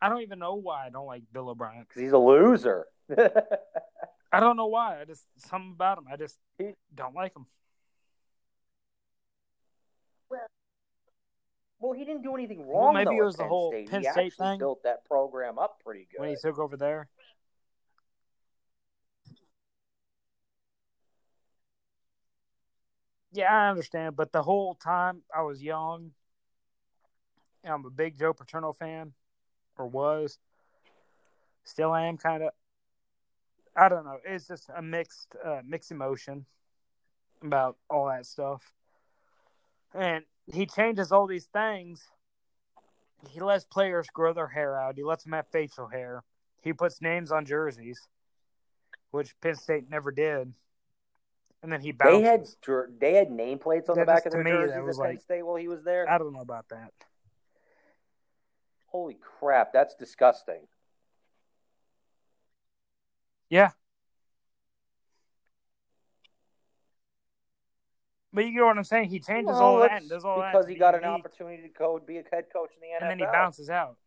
[0.01, 1.81] I don't even know why I don't like Bill O'Brien.
[1.87, 2.85] because he's a loser.
[4.31, 4.99] I don't know why.
[5.01, 6.05] I just something about him.
[6.11, 7.45] I just He- don't like him.
[10.29, 10.41] well,
[11.79, 12.93] well, he didn't do anything Well, wrong.
[12.95, 13.89] maybe though, it was the whole State.
[13.89, 14.59] Penn he State thing.
[14.59, 16.19] built that program up pretty good.
[16.19, 17.07] When he took over there,
[23.31, 24.15] yeah, I understand.
[24.15, 26.11] But the whole time I was young,
[27.63, 29.13] and I'm a big Joe Paterno fan,
[29.77, 30.37] or was.
[31.63, 32.51] Still I am kind of.
[33.75, 34.17] I don't know.
[34.25, 36.45] It's just a mixed, uh, mixed emotion
[37.43, 38.61] about all that stuff.
[39.93, 42.07] And he changes all these things.
[43.29, 44.95] He lets players grow their hair out.
[44.95, 46.23] He lets them have facial hair.
[46.61, 47.99] He puts names on jerseys,
[49.11, 50.53] which Penn State never did.
[51.63, 52.47] And then he they had
[52.99, 55.67] they had nameplates on the back of their jerseys at Penn like- State while he
[55.67, 56.09] was there.
[56.09, 56.91] I don't know about that.
[58.95, 60.61] Holy crap, that's disgusting.
[63.49, 63.71] Yeah.
[68.31, 69.09] But you get what I'm saying?
[69.09, 71.67] He changes Well, all that and does all because to he got an opportunity to
[71.77, 73.01] go be a head coach in the NFL.
[73.01, 73.97] and then he bounces out.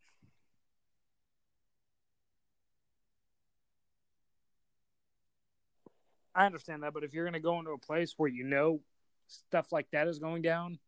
[6.33, 8.79] I understand that, but if you're going to go into a place where you know
[9.27, 10.79] stuff like that is going down,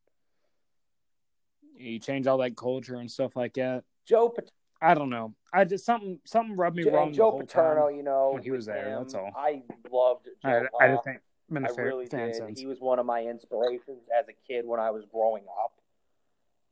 [1.78, 3.84] you change all that culture and stuff like that.
[4.06, 5.36] Joe Pat- I don't know.
[5.54, 8.52] I just something something rubbed me Joe, wrong the Joe Paterno, you know, when he
[8.52, 9.32] was there, him, that's all.
[9.36, 10.68] I loved Joe.
[10.80, 10.93] I, I Pa.
[10.93, 11.20] just think
[11.56, 12.36] I fair really did.
[12.36, 12.60] since.
[12.60, 15.74] He was one of my inspirations as a kid when I was growing up.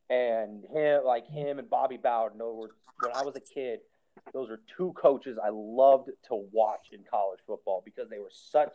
[0.10, 2.72] And him, like him and Bobby Bowden, were
[3.02, 3.80] when I was a kid.
[4.34, 8.74] Those are two coaches I loved to watch in college football because they were such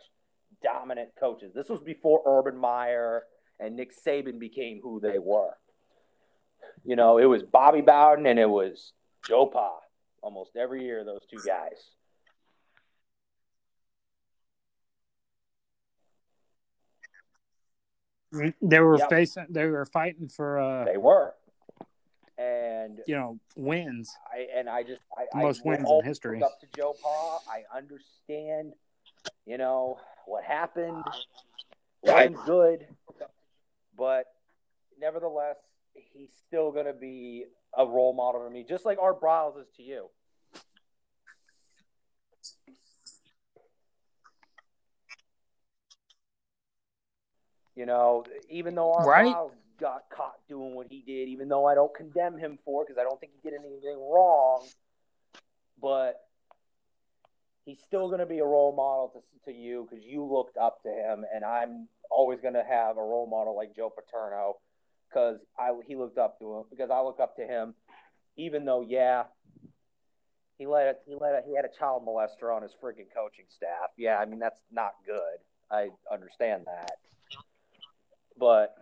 [0.63, 1.51] dominant coaches.
[1.53, 3.23] This was before Urban Meyer
[3.59, 5.51] and Nick Saban became who they were.
[6.85, 8.93] You know, it was Bobby Bowden and it was
[9.27, 9.79] Joe Pa.
[10.21, 11.91] Almost every year, those two guys.
[18.61, 19.09] They were Yep.
[19.09, 19.45] facing.
[19.49, 21.33] They were fighting for uh, They were.
[22.37, 24.17] And you know wins.
[24.31, 26.43] I and I just I, Most I wins in history.
[26.43, 28.73] Up to Joe Pa, I understand,
[29.45, 31.05] you know what happened.
[32.03, 32.85] wasn't good,
[33.97, 34.25] but
[34.99, 35.55] nevertheless,
[35.95, 37.45] he's still going to be
[37.77, 40.09] a role model to me, just like Art Briles is to you.
[47.75, 49.25] You know, even though Art Right.
[49.25, 52.87] Briles got caught doing what he did, even though I don't condemn him for it
[52.87, 54.65] because I don't think he did anything wrong,
[55.81, 56.21] but
[57.65, 60.81] he's still going to be a role model to, to you because you looked up
[60.83, 64.55] to him, and I'm always going to have a role model like Joe Paterno
[65.15, 67.73] because I he looked up to him because I look up to him,
[68.35, 69.23] even though yeah,
[70.57, 73.45] he let it, he let it, he had a child molester on his freaking coaching
[73.47, 73.91] staff.
[73.97, 75.37] Yeah, I mean that's not good.
[75.71, 76.91] I understand that,
[78.37, 78.75] but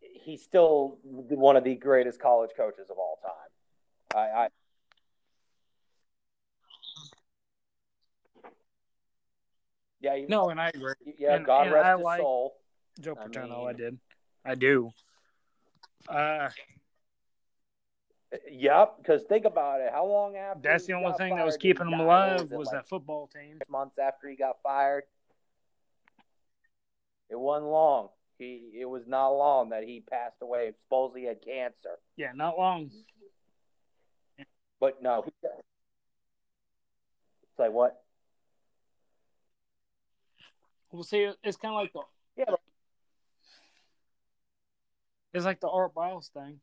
[0.00, 4.16] he's still one of the greatest college coaches of all time.
[4.16, 4.48] I, I
[10.00, 10.94] yeah, he- No, and I agree.
[11.18, 11.34] yeah.
[11.36, 12.54] and- God and rest I his like- soul.
[13.00, 13.98] Joe I Paterno, I, mean- did.
[14.44, 14.90] I do.
[16.08, 16.48] Uh,
[18.50, 19.90] Yep, because think about it.
[19.92, 20.60] How long after?
[20.68, 22.88] that's the only thing that was fired did he keeping him alive was like that
[22.88, 23.60] football team.
[23.68, 25.04] months after he got fired.
[27.30, 28.08] It wasn't long.
[28.38, 30.72] He it was not long that he passed away.
[30.82, 32.90] Supposedly he had cancer, Yeah, not long.
[34.80, 35.24] but no.
[35.26, 35.46] It's
[37.56, 38.02] like what?
[40.90, 42.00] Well, see, it's kind of like the
[42.36, 42.60] Yeah, but-
[45.34, 46.60] it's like the Art Briles thing.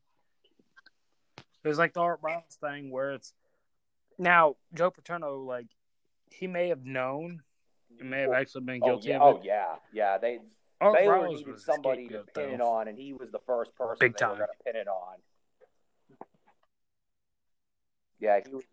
[1.64, 3.32] It's like the Art Briles thing where it's
[4.18, 5.66] now Joe Paterno, like
[6.30, 7.42] he may have known,
[7.98, 10.18] he may have actually been Oh guilty yeah, of oh yeah, yeah.
[10.18, 10.38] They
[10.80, 13.98] Art Baylor Briles needed somebody to pin it on, and he was the first person
[14.00, 14.38] Big they were time.
[14.38, 15.16] going to pin it on.
[18.18, 18.64] Yeah, he was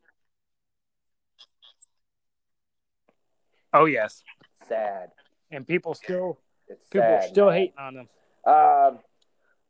[3.72, 4.24] Oh yes,
[4.68, 5.12] sad.
[5.52, 7.56] and people still It's people sad, still man.
[7.56, 8.10] hating on him.
[8.46, 9.00] Um,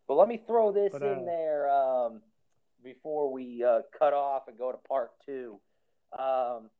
[0.09, 2.21] but let me throw this But, in uh, there um,
[2.83, 5.59] before we uh, cut off and go to part two.
[6.11, 6.71] Um,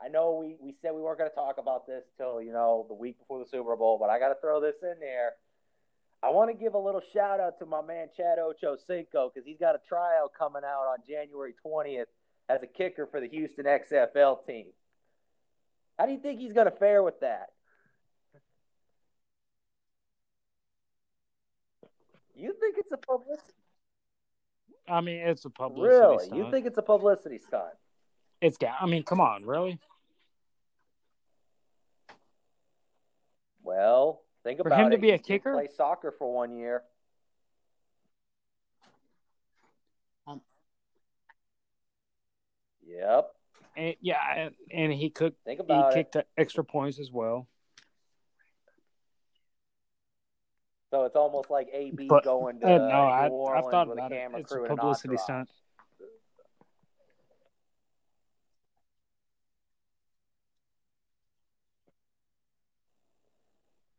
[0.00, 2.86] I know we, we said we weren't going to talk about this till you know
[2.88, 5.32] the week before the Super Bowl, but I got to throw this in there.
[6.22, 9.44] I want to give a little shout out to my man Chad Ocho Cinco because
[9.44, 12.06] he's got a tryout coming out on January 20th
[12.48, 14.66] as a kicker for the Houston XFL team.
[15.98, 17.50] How do you think he's going to fare with that?
[22.44, 23.52] You think it's a publicity?
[24.86, 26.24] I mean, it's a publicity Really?
[26.26, 26.36] stunt.
[26.38, 27.72] You think it's a publicity stunt?
[28.42, 28.74] it's got?
[28.78, 29.78] I mean, come on, really?
[33.62, 35.54] Well, think For about him to be a He kicker?
[35.54, 36.82] play soccer for one year.
[40.26, 40.42] Um,
[42.86, 43.30] Yep.
[43.74, 45.38] And, yeah, and, and he cooked.
[45.46, 46.12] Think He about it.
[46.12, 47.48] kicked extra points as well.
[50.94, 53.98] So it's almost like AB But- going to Uh, no, I, Orleans I've thought with
[53.98, 54.18] about a it.
[54.18, 55.50] camera It's a crew and an publicity stunt.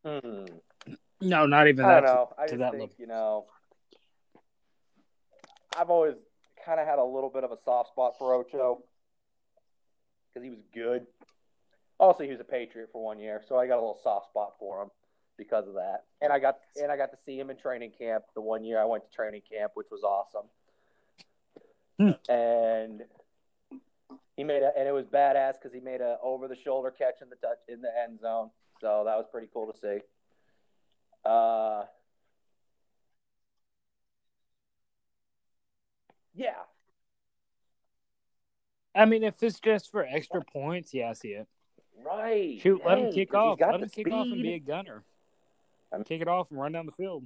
[0.05, 0.45] Hmm.
[1.21, 2.01] No, not even I that.
[2.01, 2.29] don't know.
[2.37, 2.95] I to that think level.
[2.97, 3.45] you know.
[5.77, 6.15] I've always
[6.63, 8.83] kind of had a little bit of a soft spot for Ocho
[10.33, 11.05] because he was good.
[11.97, 14.53] Also, he was a Patriot for one year, so I got a little soft spot
[14.59, 14.89] for him
[15.37, 16.03] because of that.
[16.21, 18.79] And I got and I got to see him in training camp the one year
[18.79, 20.47] I went to training camp, which was awesome.
[21.99, 22.31] Hmm.
[22.31, 23.03] And
[24.35, 27.21] he made a and it was badass because he made a over the shoulder catch
[27.21, 28.49] in the touch in the end zone.
[28.81, 29.99] So that was pretty cool to see.
[31.23, 31.85] Uh,
[36.35, 36.51] yeah,
[38.95, 41.47] I mean, if it's just for extra points, yeah, I see it.
[42.05, 42.59] right.
[42.61, 43.71] Shoot, let him Hey, kick 'cause he's off.
[43.71, 45.03] Let him kick off and be a gunner.
[46.05, 47.25] Kick it off and run down the field.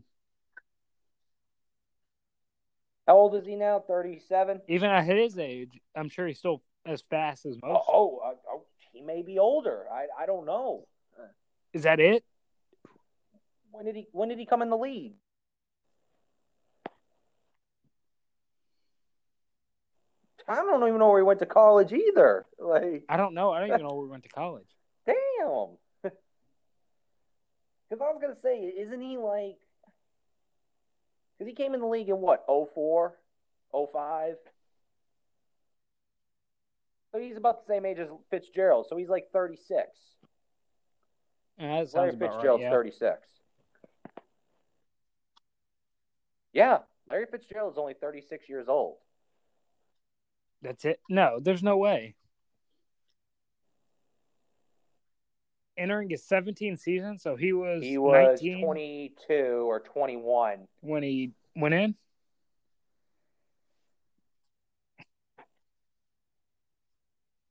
[3.07, 3.80] How old is he now?
[3.88, 4.62] Thirty-seven.
[4.68, 7.86] Even at his age, I'm sure he's still as fast as Oh, most.
[7.89, 9.86] oh, uh, oh, he may be older.
[9.91, 10.86] I I don't know.
[11.74, 12.24] Is that it?
[13.72, 15.14] When did he When did he come in the league?
[20.47, 22.45] I don't even know where he went to college either.
[22.57, 23.51] Like, I don't know.
[23.51, 24.68] I don't even know where he went to college.
[25.05, 25.78] damn.
[27.90, 29.58] Because I was gonna say, isn't he like?
[31.38, 32.46] Because he came in the league in what?
[32.48, 33.16] 04?
[33.72, 34.36] 05?
[37.12, 38.86] So he's about the same age as Fitzgerald.
[38.88, 39.90] So he's like thirty-six.
[41.58, 42.62] Yeah, that Larry about right.
[42.62, 42.70] Yeah.
[42.70, 43.18] 36.
[46.54, 46.78] Yeah,
[47.10, 48.96] Larry Fitzgerald's only 36 years old.
[50.62, 51.00] That's it.
[51.10, 52.16] No, there's no way.
[55.80, 61.74] entering his 17th season, so he was he was 22 or 21 when he went
[61.74, 61.96] in.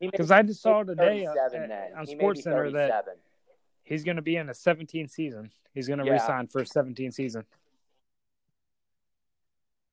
[0.01, 3.05] Because I just saw today uh, at, on Sports Center that
[3.83, 5.51] he's going to be in a 17 season.
[5.75, 6.13] He's going to yeah.
[6.13, 7.45] resign for a 17 season.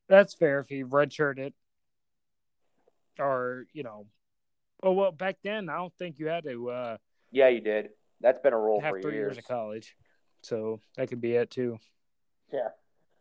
[0.08, 1.54] That's fair if he redshirted
[3.18, 4.06] or, you know,
[4.84, 6.70] oh, well, back then, I don't think you had to.
[6.70, 6.98] Uh,
[7.32, 7.90] yeah, you did.
[8.26, 9.38] That's been a rule for three years years.
[9.38, 9.96] of college,
[10.42, 11.78] so that could be it too.
[12.52, 12.70] Yeah.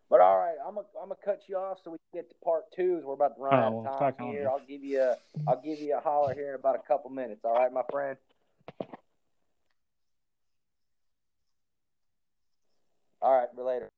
[0.08, 2.34] But all right, I'm gonna I'm gonna cut you off so we can get to
[2.42, 2.96] part two.
[2.96, 4.28] As we're about to run oh, out Oh, of time fuck on.
[4.28, 4.48] here.
[4.48, 7.44] I'll give you a I'll give you a holler here in about a couple minutes.
[7.44, 8.16] All right, my friend.
[13.20, 13.90] All right, later.